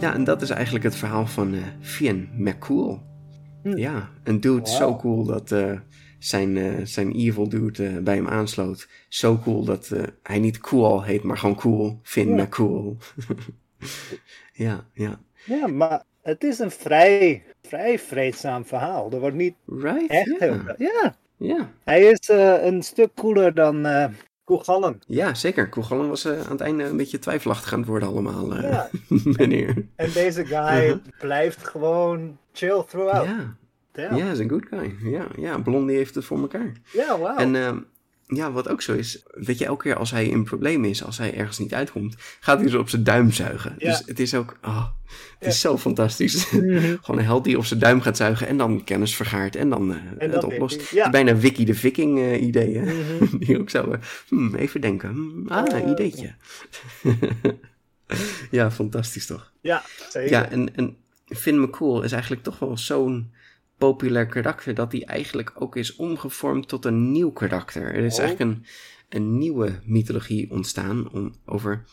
Ja, 0.00 0.14
en 0.14 0.24
dat 0.24 0.42
is 0.42 0.50
eigenlijk 0.50 0.84
het 0.84 0.96
verhaal 0.96 1.26
van 1.26 1.54
Finn 1.80 2.28
McCool. 2.36 3.02
Ja, 3.62 4.10
een 4.24 4.40
dude 4.40 4.68
zo 4.68 4.96
cool 4.96 5.24
dat 5.24 5.54
zijn, 6.24 6.56
eh, 6.56 6.72
zijn 6.84 7.12
evil 7.12 7.48
dude 7.48 7.86
eh, 7.86 7.98
bij 7.98 8.14
hem 8.14 8.28
aansloot. 8.28 8.88
Zo 9.08 9.38
cool 9.38 9.64
dat 9.64 9.90
eh, 9.90 10.02
hij 10.22 10.38
niet 10.38 10.58
cool 10.58 11.02
heet, 11.02 11.22
maar 11.22 11.38
gewoon 11.38 11.56
cool. 11.56 11.98
Finn 12.02 12.36
Ja. 12.36 12.42
McCool. 12.42 12.96
ja, 14.52 14.84
ja. 14.92 15.20
Ja, 15.44 15.66
maar 15.66 16.02
het 16.22 16.44
is 16.44 16.58
een 16.58 16.70
vrij, 16.70 17.42
vrij 17.62 17.98
vreedzaam 17.98 18.64
verhaal. 18.64 19.10
Er 19.12 19.20
wordt 19.20 19.36
niet 19.36 19.54
Right? 19.66 20.10
echt 20.10 20.38
heel... 20.38 20.52
ja. 20.54 20.74
Ja, 20.78 21.16
ja. 21.36 21.70
hij 21.84 22.02
is 22.02 22.28
een 22.62 22.82
stuk 22.82 23.10
cooler 23.14 23.54
dan 23.54 23.86
Koegallen. 24.44 25.00
Ja, 25.06 25.34
zeker. 25.34 25.68
Koegallen 25.68 26.08
was 26.08 26.26
aan 26.26 26.50
het 26.50 26.60
einde 26.60 26.84
een 26.84 26.96
beetje 26.96 27.18
twijfelachtig 27.18 27.72
aan 27.72 27.78
het 27.78 27.88
worden 27.88 28.08
allemaal, 28.08 28.60
Ja. 28.60 28.88
meneer. 29.38 29.86
En 29.96 30.12
deze 30.12 30.46
guy 30.46 31.00
blijft 31.20 31.66
gewoon 31.66 32.38
chill 32.52 32.84
throughout. 32.88 33.26
Ja, 33.26 33.56
Damn. 33.92 34.16
ja, 34.16 34.30
is 34.30 34.38
een 34.38 34.48
good 34.48 34.66
guy. 34.70 34.94
Ja, 35.02 35.26
ja, 35.38 35.58
Blondie 35.58 35.96
heeft 35.96 36.14
het 36.14 36.24
voor 36.24 36.38
elkaar. 36.40 36.72
Ja, 36.92 37.18
wauw. 37.18 37.36
En 37.36 37.56
ehm, 37.56 37.78
ja, 38.26 38.52
wat 38.52 38.68
ook 38.68 38.82
zo 38.82 38.92
is, 38.94 39.22
weet 39.30 39.58
je, 39.58 39.64
elke 39.64 39.82
keer 39.82 39.96
als 39.96 40.10
hij 40.10 40.26
in 40.28 40.44
probleem 40.44 40.84
is, 40.84 41.04
als 41.04 41.18
hij 41.18 41.34
ergens 41.34 41.58
niet 41.58 41.74
uitkomt, 41.74 42.14
gaat 42.40 42.60
hij 42.60 42.68
ze 42.68 42.78
op 42.78 42.88
zijn 42.88 43.04
duim 43.04 43.30
zuigen. 43.32 43.74
Ja. 43.78 43.90
Dus 43.90 44.02
het 44.06 44.20
is 44.20 44.34
ook, 44.34 44.56
ah, 44.60 44.86
het 45.38 45.48
is 45.48 45.60
zo 45.60 45.78
fantastisch. 45.78 46.44
Gewoon 47.02 47.18
een 47.18 47.24
held 47.24 47.44
die 47.44 47.58
op 47.58 47.64
zijn 47.64 47.80
duim 47.80 48.00
gaat 48.00 48.16
zuigen 48.16 48.46
en 48.46 48.56
dan 48.56 48.84
kennis 48.84 49.16
vergaart 49.16 49.56
en 49.56 49.68
dan 49.70 49.92
eh, 49.92 50.30
het 50.30 50.44
oplost. 50.44 50.90
ja. 50.90 51.10
Bijna 51.10 51.36
Wiki 51.36 51.64
de 51.64 51.74
Viking 51.74 52.18
eh, 52.18 52.42
idee, 52.42 52.78
hè? 52.78 52.92
Mhm. 52.94 53.36
die 53.44 53.60
ook 53.60 53.70
zo, 53.70 53.90
eh, 53.90 53.98
hmm, 54.28 54.54
even 54.54 54.80
denken, 54.80 55.10
hmm, 55.10 55.48
ah, 55.48 55.74
Eh. 55.80 55.90
ideetje. 55.90 56.34
ja, 58.50 58.70
fantastisch 58.70 59.26
toch? 59.26 59.52
Ja, 59.60 59.82
zeker. 60.10 60.30
Ja, 60.30 60.48
en, 60.50 60.76
en 60.76 60.96
Finn 61.26 61.60
McCool 61.60 62.02
is 62.02 62.12
eigenlijk 62.12 62.42
toch 62.42 62.58
wel 62.58 62.78
zo'n 62.78 63.32
populair 63.88 64.26
karakter 64.26 64.74
dat 64.74 64.92
hij 64.92 65.04
eigenlijk 65.04 65.52
ook 65.54 65.76
is 65.76 65.96
omgevormd 65.96 66.68
tot 66.68 66.84
een 66.84 67.12
nieuw 67.12 67.30
karakter. 67.30 67.82
Er 67.94 68.04
is 68.04 68.14
Oh. 68.18 68.20
eigenlijk 68.24 68.50
een, 68.50 68.66
een 69.08 69.38
nieuwe 69.38 69.80
mythologie 69.84 70.50
ontstaan 70.50 71.10
om, 71.10 71.34
over 71.46 71.84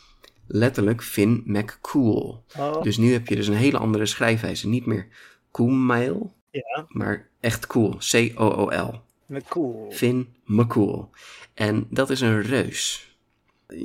letterlijk 0.47 1.03
Finn 1.03 1.43
McCool. 1.45 2.43
Oh, 2.57 2.81
Dus 2.83 2.97
nu 2.97 3.11
heb 3.11 3.27
je 3.27 3.35
dus 3.35 3.47
een 3.47 3.53
hele 3.53 3.77
andere 3.77 4.05
schrijfwijze. 4.05 4.67
Niet 4.67 4.85
meer 4.85 5.07
Coolmail, 5.51 6.33
ja, 6.51 6.85
maar 6.87 7.27
echt 7.39 7.67
cool. 7.67 7.97
C-O-O-L. 8.11 9.01
met 9.25 9.47
cool. 9.47 9.91
Finn 9.91 10.27
McCool. 10.45 11.09
En 11.53 11.87
dat 11.89 12.09
is 12.09 12.21
een 12.21 12.41
reus. 12.41 13.07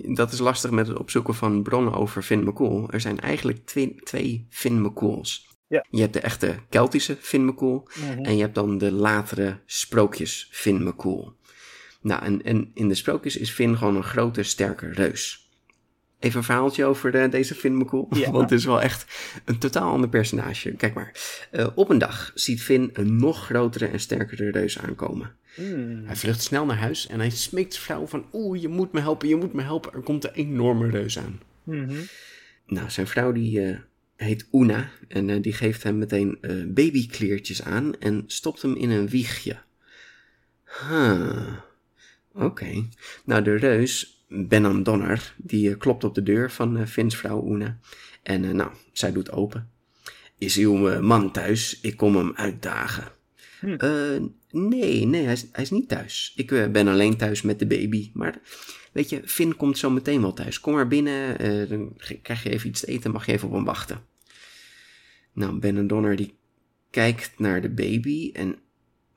Dat 0.05 0.33
is 0.33 0.39
lastig 0.39 0.71
met 0.71 0.87
het 0.87 0.99
opzoeken 0.99 1.35
van 1.35 1.63
bronnen 1.63 1.93
over 1.95 2.23
Finn 2.23 2.45
McCool. 2.45 2.91
Er 2.91 3.01
zijn 3.01 3.21
eigenlijk 3.21 3.67
twee, 3.67 3.95
twee 4.05 4.47
Finn 4.49 4.83
McCools. 4.83 5.49
Ja. 5.67 5.87
Je 5.91 6.01
hebt 6.01 6.13
de 6.13 6.21
echte 6.21 6.55
Keltische 6.69 7.17
Finn 7.21 7.45
McCool 7.45 7.89
Mhm. 7.99 8.25
en 8.25 8.37
je 8.37 8.43
hebt 8.43 8.55
dan 8.55 8.79
de 8.79 8.93
latere 8.93 9.59
sprookjes 9.67 10.49
Finn 10.51 10.83
McCool. 10.85 11.37
Nou, 12.01 12.25
en, 12.25 12.43
en 12.43 12.71
in 12.75 12.89
de 12.89 12.95
sprookjes 12.95 13.37
is 13.37 13.51
Finn 13.51 13.77
gewoon 13.77 13.97
een 13.97 14.03
grote, 14.05 14.43
sterke 14.43 14.89
reus. 14.93 15.49
Even 16.19 16.39
een 16.39 16.45
verhaaltje 16.45 16.85
over 16.85 17.15
eh, 17.15 17.31
deze 17.31 17.55
Finn 17.55 17.77
McCool. 17.77 18.07
Ja. 18.11 18.31
Want 18.31 18.51
het 18.51 18.59
is 18.59 18.65
wel 18.65 18.81
echt 18.83 19.07
een 19.45 19.59
totaal 19.59 19.91
ander 19.93 20.09
personage. 20.09 20.73
Kijk 20.73 20.95
maar. 20.95 21.13
Eh, 21.51 21.67
op 21.75 21.89
een 21.91 21.99
dag 21.99 22.31
ziet 22.35 22.63
Finn 22.63 22.91
een 22.93 23.17
nog 23.17 23.45
grotere 23.45 23.87
en 23.87 24.01
sterkere 24.01 24.51
reus 24.51 24.79
aankomen. 24.79 25.37
Hmm. 25.55 26.03
Hij 26.07 26.17
vlucht 26.17 26.43
snel 26.43 26.67
naar 26.67 26.77
huis 26.77 27.07
en 27.07 27.19
hij 27.19 27.31
smeekt 27.31 27.73
zijn 27.75 27.85
vrouw 27.85 28.07
van... 28.07 28.27
Oeh, 28.33 28.61
je 28.61 28.69
moet 28.69 28.93
me 28.93 29.01
helpen, 29.01 29.29
je 29.29 29.37
moet 29.37 29.53
me 29.53 29.63
helpen. 29.63 29.93
Er 29.93 30.01
komt 30.03 30.25
een 30.25 30.35
enorme 30.35 30.91
reus 30.91 31.19
aan. 31.19 31.41
Mhm. 31.63 31.95
Nou, 32.67 32.91
zijn 32.91 33.07
vrouw 33.07 33.33
die 33.33 33.61
eh, 33.63 33.77
heet 34.17 34.47
Una 34.53 34.91
en 35.09 35.31
eh, 35.31 35.43
die 35.43 35.53
geeft 35.53 35.83
hem 35.83 35.99
meteen 35.99 36.39
eh, 36.41 36.65
babykleertjes 36.67 37.63
aan 37.63 37.99
en 37.99 38.25
stopt 38.27 38.63
hem 38.63 38.77
in 38.77 38.91
een 38.91 39.09
wiegje. 39.09 39.57
Huh. 40.65 41.53
Oké. 42.33 42.87
Nou, 43.25 43.43
de 43.43 43.55
reus, 43.57 44.25
Benan 44.29 44.83
Donner, 44.83 45.35
die 45.37 45.71
eh, 45.71 45.79
klopt 45.79 46.05
op 46.05 46.15
de 46.15 46.23
deur 46.23 46.51
van 46.51 46.89
Vin's 46.89 47.17
vrouw 47.17 47.47
Una. 47.55 47.79
En 48.23 48.57
nou, 48.57 48.71
zij 48.93 49.13
doet 49.13 49.31
open. 49.31 49.71
Is 50.39 50.57
uw 50.57 51.01
man 51.01 51.33
thuis? 51.33 51.81
Ik 51.81 51.97
kom 51.97 52.17
hem 52.17 52.33
uitdagen. 52.35 53.13
Hm. 53.61 54.27
Nee, 54.51 55.07
nee, 55.07 55.25
hij 55.25 55.33
is, 55.33 55.47
hij 55.53 55.63
is 55.63 55.71
niet 55.71 55.89
thuis. 55.89 56.33
Ik 56.37 56.73
ben 56.73 56.89
alleen 56.89 57.17
thuis 57.17 57.43
met 57.43 57.59
de 57.59 57.67
baby. 57.67 58.11
Maar 58.13 58.41
weet 58.95 59.09
je, 59.11 59.23
Finn 59.25 59.57
komt 59.57 59.79
zo 59.79 59.91
meteen 59.91 60.21
wel 60.21 60.33
thuis. 60.33 60.61
Kom 60.61 60.75
maar 60.75 60.89
binnen, 60.89 61.39
eh, 61.39 61.69
dan 61.69 61.97
krijg 62.23 62.43
je 62.43 62.51
even 62.51 62.69
iets 62.69 62.81
te 62.81 62.87
eten, 62.87 63.11
mag 63.11 63.27
je 63.27 63.33
even 63.33 63.49
op 63.49 63.55
hem 63.55 63.65
wachten. 63.65 64.01
Nou, 65.33 65.59
Ben 65.59 65.77
en 65.77 65.87
Donner 65.87 66.17
die 66.17 66.35
kijkt 66.91 67.39
naar 67.39 67.61
de 67.61 67.71
baby 67.71 68.31
en... 68.33 68.59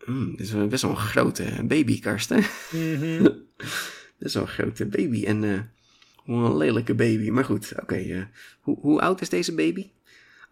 Hmm, 0.04 0.32
dit 0.32 0.40
is 0.40 0.52
wel 0.52 0.68
best 0.68 0.82
wel 0.82 0.92
een 0.92 0.98
grote 0.98 1.63
baby, 1.63 2.00
Karsten. 2.00 2.44
Mhm. 2.72 3.28
Best 4.20 4.34
wel 4.34 4.44
een 4.44 4.50
grote 4.50 4.86
baby 4.86 5.26
en 5.26 5.72
hoe 6.16 6.46
een 6.46 6.58
lelijke 6.58 6.94
baby. 6.94 7.30
Maar 7.30 7.46
goed, 7.46 7.74
oké. 7.82 7.96
eh, 7.96 8.22
hoe, 8.62 8.78
hoe 8.80 9.02
oud 9.02 9.22
is 9.22 9.30
deze 9.30 9.56
baby? 9.56 9.90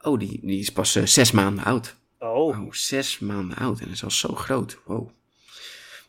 Oh, 0.01 0.19
die, 0.19 0.39
die 0.41 0.59
is 0.59 0.71
pas 0.71 0.91
zes 0.91 1.31
maanden 1.31 1.63
oud. 1.63 1.95
Oh, 2.19 2.59
Oh, 2.59 2.71
zes 2.71 3.19
maanden 3.19 3.57
oud 3.57 3.79
en 3.79 3.89
is 3.89 4.03
al 4.03 4.11
zo 4.11 4.35
groot. 4.35 4.79
Wow. 4.85 5.09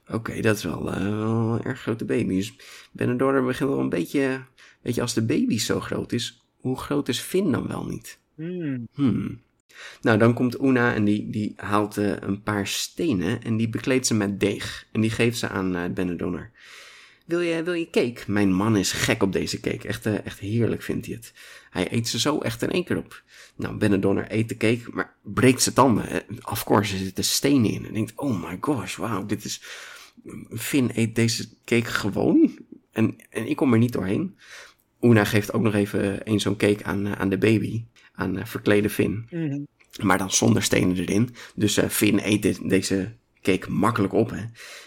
Oké, 0.09 0.41
dat 0.41 0.57
is 0.57 0.65
wel, 0.65 0.93
eh, 0.93 1.01
wel 1.01 1.55
een 1.55 1.63
erg 1.63 1.81
grote 1.81 2.05
baby. 2.05 2.35
Dus 2.35 2.55
Benedorre 2.93 3.43
begint 3.43 3.71
wel 3.71 3.79
een 3.79 3.89
beetje... 3.89 4.45
Weet 4.83 4.95
je, 4.95 5.01
als 5.01 5.15
de 5.15 5.25
baby 5.25 5.59
zo 5.59 5.81
groot 5.81 6.13
is, 6.13 6.45
hoe 6.57 6.79
groot 6.79 7.09
is 7.09 7.19
Finn 7.19 7.53
dan 7.53 7.67
wel 7.67 7.87
niet? 7.87 8.19
Hmm. 8.35 8.89
Hmm. 8.95 9.41
Nou, 10.01 10.19
dan 10.19 10.35
komt 10.35 10.61
Una 10.63 10.95
en 10.95 11.05
die, 11.05 11.31
die 11.31 11.53
haalt 11.57 11.97
eh, 11.97 12.13
een 12.21 12.43
paar 12.43 12.67
stenen 12.67 13.43
en 13.43 13.57
die 13.57 13.69
bekleedt 13.69 14.07
ze 14.07 14.15
met 14.15 14.41
deeg. 14.41 14.87
En 14.93 15.01
die 15.01 15.11
geeft 15.11 15.39
ze 15.39 15.49
aan 15.49 15.95
Benedonner. 15.95 16.51
Wil 17.27 17.41
je, 17.41 17.63
wil 17.63 17.75
je 17.75 17.91
cake? 17.91 18.23
Mijn 18.27 18.53
man 18.53 18.77
is 18.77 18.93
gek 18.93 19.23
op 19.23 19.33
deze 19.33 19.61
cake. 19.61 19.89
Echt, 19.89 20.07
echt 20.07 20.39
heerlijk 20.39 20.83
vindt 20.83 21.07
hij 21.07 21.15
het. 21.15 21.33
Hij 21.71 21.93
eet 21.93 22.09
ze 22.09 22.19
zo 22.19 22.39
echt 22.39 22.63
in 22.63 22.71
één 22.71 22.85
keer 22.85 22.97
op. 22.97 23.23
Nou, 23.57 23.77
Benedonner 23.77 24.27
eet 24.29 24.49
de 24.49 24.57
cake, 24.57 24.83
maar 24.93 25.15
breekt 25.23 25.63
zijn 25.63 25.75
tanden. 25.75 26.23
Of 26.45 26.65
course, 26.65 26.93
er 26.93 26.99
zitten 26.99 27.25
stenen 27.25 27.71
in. 27.71 27.87
En 27.87 27.93
denkt, 27.95 28.13
oh 28.17 28.43
my 28.43 28.59
gosh, 28.61 28.97
wauw, 28.97 29.27
dit 29.27 29.45
is... 29.45 29.63
Finn 30.51 30.91
eet 30.95 31.15
deze 31.15 31.49
cake 31.65 31.85
gewoon. 31.91 32.59
En, 32.93 33.17
en 33.31 33.47
ik 33.49 33.57
kom 33.57 33.73
er 33.73 33.79
niet 33.79 33.93
doorheen. 33.93 34.37
Una 35.01 35.25
geeft 35.25 35.53
ook 35.53 35.63
nog 35.63 35.75
even 35.75 36.31
een 36.31 36.41
zo'n 36.41 36.57
cake 36.57 36.85
aan, 36.85 37.07
eh, 37.07 37.13
aan 37.13 37.29
de 37.29 37.39
baby. 37.39 37.85
Aan 38.13 38.37
eh, 38.39 38.45
verklede 38.47 38.91
Finn. 38.91 39.27
Mhm. 39.31 39.61
Maar 40.03 40.19
dan 40.19 40.31
zonder 40.31 40.63
stenen 40.63 40.97
erin. 40.97 41.35
Dus 41.55 41.77
eh, 41.77 41.89
Finn 41.89 42.21
eet 42.29 42.43
dit- 42.43 42.69
deze 42.69 43.13
cake 43.43 43.71
makkelijk 43.71 44.13
op. 44.13 44.31
Hè? 44.31 44.45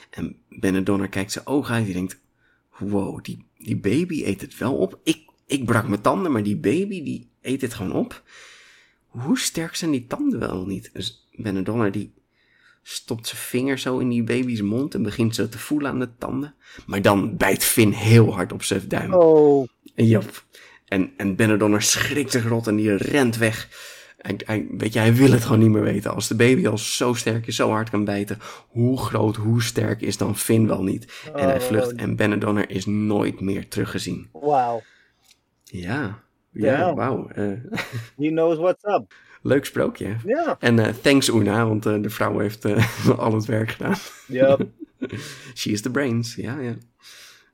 En 0.10 0.36
Benedonner 0.50 1.10
kijkt 1.10 1.32
zijn 1.32 1.48
ogen 1.48 1.74
uit. 1.76 1.86
Die 1.86 1.94
denkt: 1.94 2.20
Wow, 2.78 3.24
die, 3.24 3.46
die 3.58 3.78
baby 3.78 4.24
eet 4.24 4.42
het 4.42 4.58
wel 4.58 4.76
op. 4.78 5.00
Ik, 5.04 5.20
ik 5.48 5.66
brak 5.66 5.88
mijn 5.88 6.02
tanden, 6.02 6.32
maar 6.32 6.44
die 6.44 6.58
baby 6.58 7.04
die 7.04 7.30
eet 7.42 7.62
het 7.62 7.74
gewoon 7.74 7.94
op. 7.94 8.24
Hoe 9.08 9.40
sterk 9.40 9.76
zijn 9.76 9.92
die 9.92 10.08
tanden 10.08 10.40
wel 10.40 10.66
niet? 10.66 10.90
Dus 10.94 11.28
die 11.92 12.12
stopt 12.84 13.28
zijn 13.28 13.42
vinger 13.42 13.80
zo 13.80 13.98
in 13.98 14.10
die 14.10 14.24
baby's 14.24 14.62
mond. 14.62 14.94
En 14.96 15.04
begint 15.04 15.36
zo 15.36 15.50
te 15.50 15.58
voelen 15.60 15.92
aan 15.92 16.00
de 16.00 16.10
tanden. 16.18 16.56
Maar 16.86 17.02
dan 17.02 17.38
bijt 17.38 17.64
Finn 17.64 17.92
heel 17.92 18.34
hard 18.34 18.52
op 18.52 18.64
zijn 18.64 18.82
duim. 18.88 19.14
Oh, 19.14 19.68
Jap. 19.96 20.44
En, 20.86 21.12
en 21.18 21.36
Benedonner 21.36 21.82
schrikt 21.82 22.32
zich 22.32 22.48
rot 22.48 22.68
en 22.68 22.76
die 22.76 22.96
rent 22.96 23.38
weg. 23.38 23.68
Hij, 24.18 24.36
hij, 24.46 24.68
weet 24.78 24.94
je, 24.94 25.00
hij 25.00 25.14
wil 25.14 25.32
het 25.32 25.44
gewoon 25.44 25.60
niet 25.60 25.70
meer 25.70 25.84
weten. 25.84 26.14
Als 26.14 26.28
de 26.28 26.36
baby 26.36 26.68
al 26.68 26.78
zo 26.78 27.14
sterk 27.14 27.48
is, 27.48 27.56
zo 27.56 27.70
hard 27.70 27.90
kan 27.90 28.04
bijten, 28.06 28.38
hoe 28.68 28.98
groot, 29.00 29.36
hoe 29.36 29.62
sterk 29.64 30.02
is 30.02 30.18
dan 30.18 30.38
Finn 30.38 30.68
wel 30.68 30.84
niet? 30.84 31.22
En 31.36 31.44
hij 31.48 31.56
Oh. 31.56 31.62
vlucht 31.62 31.94
en 31.94 32.16
Benedonner 32.16 32.70
is 32.70 32.86
nooit 32.86 33.40
meer 33.40 33.68
teruggezien. 33.68 34.30
wauw. 34.32 34.82
Ja, 35.64 36.24
ja, 36.52 36.78
Ja. 36.78 36.94
wauw. 36.94 37.28
eh, 37.30 37.46
He 38.18 38.28
knows 38.28 38.58
what's 38.58 38.84
up. 38.84 39.14
Leuk 39.42 39.66
sprookje. 39.66 40.16
Ja. 40.26 40.56
En 40.60 40.80
eh, 40.80 40.94
thanks 41.02 41.30
Una, 41.30 41.68
want 41.68 41.86
eh, 41.86 42.02
de 42.02 42.10
vrouw 42.10 42.40
heeft 42.40 42.66
eh, 42.66 43.10
al 43.20 43.34
het 43.34 43.46
werk 43.46 43.72
gedaan. 43.72 43.96
Yep. 44.28 44.68
She 45.56 45.70
is 45.70 45.82
the 45.82 45.92
brains, 45.92 46.36
ja, 46.36 46.60
ja. 46.60 46.76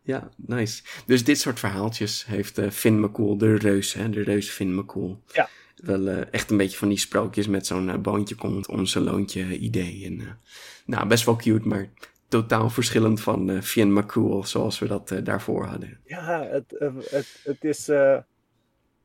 Ja, 0.02 0.30
nice. 0.36 0.84
Dus 1.06 1.24
dit 1.24 1.40
soort 1.40 1.60
verhaaltjes 1.60 2.26
heeft 2.26 2.62
Finn 2.72 3.00
McCool, 3.00 3.38
de 3.38 3.56
reus, 3.56 3.94
hè, 3.94 4.10
de 4.10 4.22
reus 4.22 4.50
Finn 4.50 4.76
McCool. 4.76 5.22
Ja. 5.34 5.50
Wel 5.76 6.08
echt 6.08 6.52
een 6.52 6.58
beetje 6.58 6.78
van 6.78 6.88
die 6.88 6.98
sprookjes 6.98 7.48
met 7.48 7.66
zo'n 7.66 8.02
boontje 8.02 8.36
komt 8.36 8.68
onze 8.68 9.00
loontje 9.00 9.58
idee. 9.58 10.06
En, 10.06 10.40
nou, 10.86 11.08
best 11.08 11.26
wel 11.26 11.36
cute, 11.36 11.68
maar 11.68 11.90
totaal 12.28 12.70
verschillend 12.70 13.22
van 13.22 13.50
eh 13.50 13.62
Finn 13.62 13.94
McCool 13.94 14.44
zoals 14.44 14.80
we 14.80 14.88
dat 14.88 15.14
daarvoor 15.24 15.66
hadden. 15.66 16.00
Ja, 16.04 16.48
het, 16.52 16.76
het, 17.10 17.40
het 17.44 17.64
is... 17.64 17.86
ja, 17.86 18.26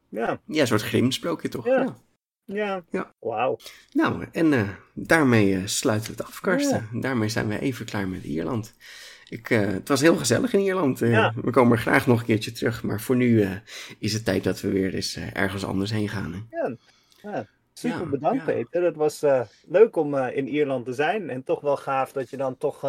Ja, 0.09 0.41
een 0.47 0.67
soort 0.67 0.83
Grimm 0.83 1.11
sprookje 1.11 1.49
toch? 1.49 1.67
Ja. 1.67 1.81
ja. 1.81 1.97
Ja. 2.53 2.83
Wauw. 3.21 3.59
Nou, 3.93 4.27
en 4.33 4.53
eh, 4.53 4.69
daarmee 4.95 5.55
eh, 5.55 5.63
sluiten 5.65 6.11
we 6.11 6.17
het 6.17 6.27
af, 6.27 6.41
Karsten. 6.41 6.89
Daarmee 6.93 7.29
zijn 7.29 7.49
we 7.49 7.59
even 7.59 7.87
klaar 7.87 8.09
met 8.09 8.25
Ierland. 8.25 8.75
Ik, 9.29 9.51
eh, 9.51 9.61
het 9.61 9.89
was 9.89 10.01
heel 10.01 10.17
gezellig 10.17 10.53
in 10.53 10.61
Ierland. 10.61 10.99
Ja. 10.99 11.33
We 11.43 11.51
komen 11.51 11.73
er 11.77 11.83
graag 11.83 12.07
nog 12.07 12.21
een 12.21 12.27
keertje 12.27 12.53
terug. 12.53 12.83
Maar 12.83 13.01
voor 13.01 13.17
nu 13.17 13.49
is 13.99 14.13
het 14.13 14.25
tijd 14.25 14.45
dat 14.45 14.61
we 14.61 14.69
weer 14.69 14.95
eens 14.95 15.19
ergens 15.33 15.65
anders 15.65 15.91
heen 15.91 16.09
gaan. 16.09 16.33
hè. 16.33 16.59
Ja. 16.61 16.77
ja. 17.23 17.47
Super 17.73 18.01
Ja, 18.01 18.07
bedankt, 18.07 18.47
ja. 18.47 18.53
Peter. 18.53 18.83
Het 18.85 18.97
was 18.97 19.25
leuk 19.69 19.97
om 19.97 20.17
in 20.17 20.49
Ierland 20.49 20.85
te 20.85 20.93
zijn. 20.93 21.31
En 21.31 21.45
toch 21.45 21.61
wel 21.61 21.77
gaaf 21.77 22.13
dat 22.13 22.31
je 22.31 22.37
dan 22.37 22.57
toch 22.57 22.81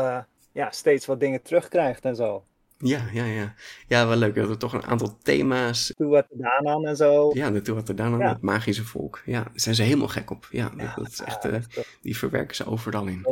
ja, 0.52 0.72
steeds 0.72 1.06
wat 1.06 1.20
dingen 1.20 1.42
terugkrijgt 1.42 2.06
en 2.06 2.16
zo. 2.16 2.44
Ja, 2.84 3.02
ja, 3.14 3.26
ja. 3.26 3.54
Ja, 3.88 4.08
wel 4.08 4.18
leuk 4.18 4.36
dat 4.36 4.48
we 4.48 4.58
toch 4.58 4.74
een 4.74 4.86
aantal 4.86 5.18
thema's... 5.24 5.94
Aan 6.42 6.86
en 6.86 6.96
zo. 6.96 7.32
Ja, 7.34 7.50
dan 7.52 8.14
aan 8.14 8.18
Ja. 8.20 8.30
het 8.30 8.42
magische 8.42 8.86
volk. 8.86 9.22
Ja, 9.26 9.42
daar 9.44 9.52
zijn 9.54 9.76
ze 9.76 9.84
helemaal 9.84 10.08
gek 10.08 10.32
op. 10.32 10.48
Ja, 10.52 10.72
Ja, 10.78 10.94
dat 10.96 11.08
is 11.12 11.22
echt... 11.22 11.46
eh, 11.46 11.60
die 12.02 12.18
verwerken 12.18 12.56
ze 12.56 12.66
overal 12.66 13.06
in. 13.08 13.26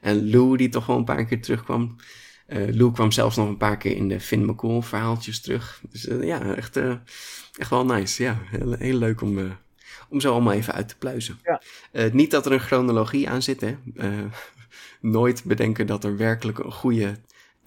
En 0.00 0.30
Lou, 0.30 0.56
die 0.56 0.68
toch 0.68 0.86
wel 0.86 0.96
een 0.96 1.04
paar 1.04 1.24
keer 1.24 1.42
terugkwam. 1.42 1.96
Eh 2.46 2.68
Lou 2.74 2.92
kwam 2.92 3.10
zelfs 3.12 3.36
nog 3.36 3.48
een 3.48 3.56
paar 3.56 3.76
keer 3.76 3.96
in 3.96 4.08
de 4.08 4.20
Finn 4.20 4.44
McCool 4.46 4.82
verhaaltjes 4.82 5.40
terug. 5.40 5.80
Dus 5.90 6.06
eh, 6.06 6.22
ja, 6.22 6.54
echt, 6.54 6.76
echt 7.58 7.70
wel 7.70 7.84
nice. 7.84 8.22
Ja, 8.22 8.38
heel, 8.44 8.72
heel 8.72 8.98
leuk 8.98 9.20
om, 9.20 9.58
om 10.08 10.20
zo 10.20 10.32
allemaal 10.32 10.52
even 10.52 10.74
uit 10.74 10.88
te 10.88 10.96
pluizen. 10.98 11.38
Ja. 11.42 11.60
Niet 12.12 12.30
dat 12.30 12.46
er 12.46 12.52
een 12.52 12.60
chronologie 12.60 13.28
aan 13.28 13.42
zit, 13.42 13.60
hè. 13.60 13.76
Nooit 15.00 15.44
bedenken 15.44 15.86
dat 15.86 16.04
er 16.04 16.16
werkelijk 16.16 16.58
een 16.58 16.72
goede 16.72 17.14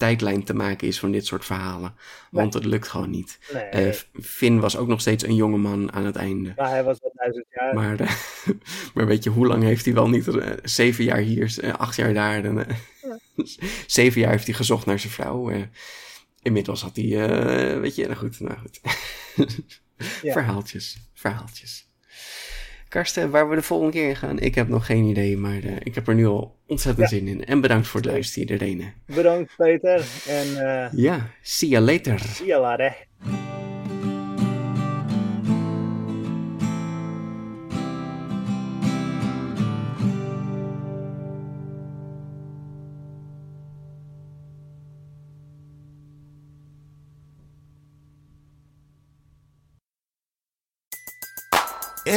tijdlijn 0.02 0.44
te 0.44 0.54
maken 0.54 0.86
is 0.88 0.98
van 0.98 1.12
dit 1.12 1.26
soort 1.26 1.44
verhalen. 1.44 1.94
Want 2.30 2.54
het 2.54 2.64
lukt 2.64 2.88
gewoon 2.88 3.10
niet. 3.10 3.38
Nee, 3.52 3.62
Eh, 3.62 3.92
Finn 4.22 4.60
was 4.60 4.76
ook 4.76 4.88
nog 4.88 5.00
steeds 5.00 5.24
een 5.24 5.34
jonge 5.34 5.56
man 5.56 5.92
aan 5.92 6.04
het 6.04 6.16
einde. 6.16 6.52
maar 6.56 6.68
hij 6.68 6.84
was 6.84 6.98
wel 7.00 7.12
duizend 7.14 7.46
jaar. 7.50 7.74
Maar, 7.74 8.00
eh, 8.00 8.10
maar 8.94 9.06
weet 9.06 9.24
je, 9.24 9.30
hoe 9.30 9.46
lang 9.46 9.62
heeft 9.62 9.84
hij 9.84 9.94
wel 9.94 10.08
niet? 10.08 10.28
eh, 10.28 10.50
zeven 10.62 11.04
jaar 11.04 11.18
hier, 11.18 11.74
acht 11.76 11.96
jaar 11.96 12.14
daar. 12.14 12.42
Dan, 12.42 12.64
zeven 13.86 14.20
jaar 14.20 14.30
heeft 14.30 14.46
hij 14.46 14.54
gezocht 14.54 14.86
naar 14.86 14.98
zijn 14.98 15.12
vrouw. 15.12 15.50
inmiddels 16.42 16.82
had 16.82 16.96
hij, 16.96 17.80
weet 17.80 17.94
je, 17.94 18.04
nou 18.04 18.16
goed, 18.16 18.40
nou 18.40 18.58
goed. 18.58 18.80
Ja. 20.22 20.32
Verhaaltjes, 20.32 20.96
verhaaltjes. 21.14 21.88
Karsten, 22.92 23.30
waar 23.30 23.48
we 23.48 23.54
de 23.54 23.62
volgende 23.62 23.92
keer 23.92 24.08
in 24.08 24.16
gaan, 24.16 24.38
ik 24.38 24.54
heb 24.54 24.68
nog 24.68 24.86
geen 24.86 25.04
idee, 25.04 25.36
maar 25.36 25.62
eh, 25.62 25.76
ik 25.82 25.94
heb 25.94 26.08
er 26.08 26.14
nu 26.14 26.26
al 26.26 26.56
ontzettend 26.66 27.10
Ja. 27.10 27.16
zin 27.16 27.26
in. 27.28 27.44
En 27.44 27.60
bedankt 27.60 27.86
voor 27.86 28.00
het 28.00 28.10
luisteren 28.10 28.50
iedereen. 28.50 28.92
Bedankt, 29.06 29.52
Peter. 29.56 30.04
En 30.28 30.46
eh 30.84 30.92
Ja, 30.92 31.30
see 31.42 31.68
you 31.68 31.84
later. 31.84 32.18
zie 32.18 32.46
je 32.46 32.58
later. 32.58 32.96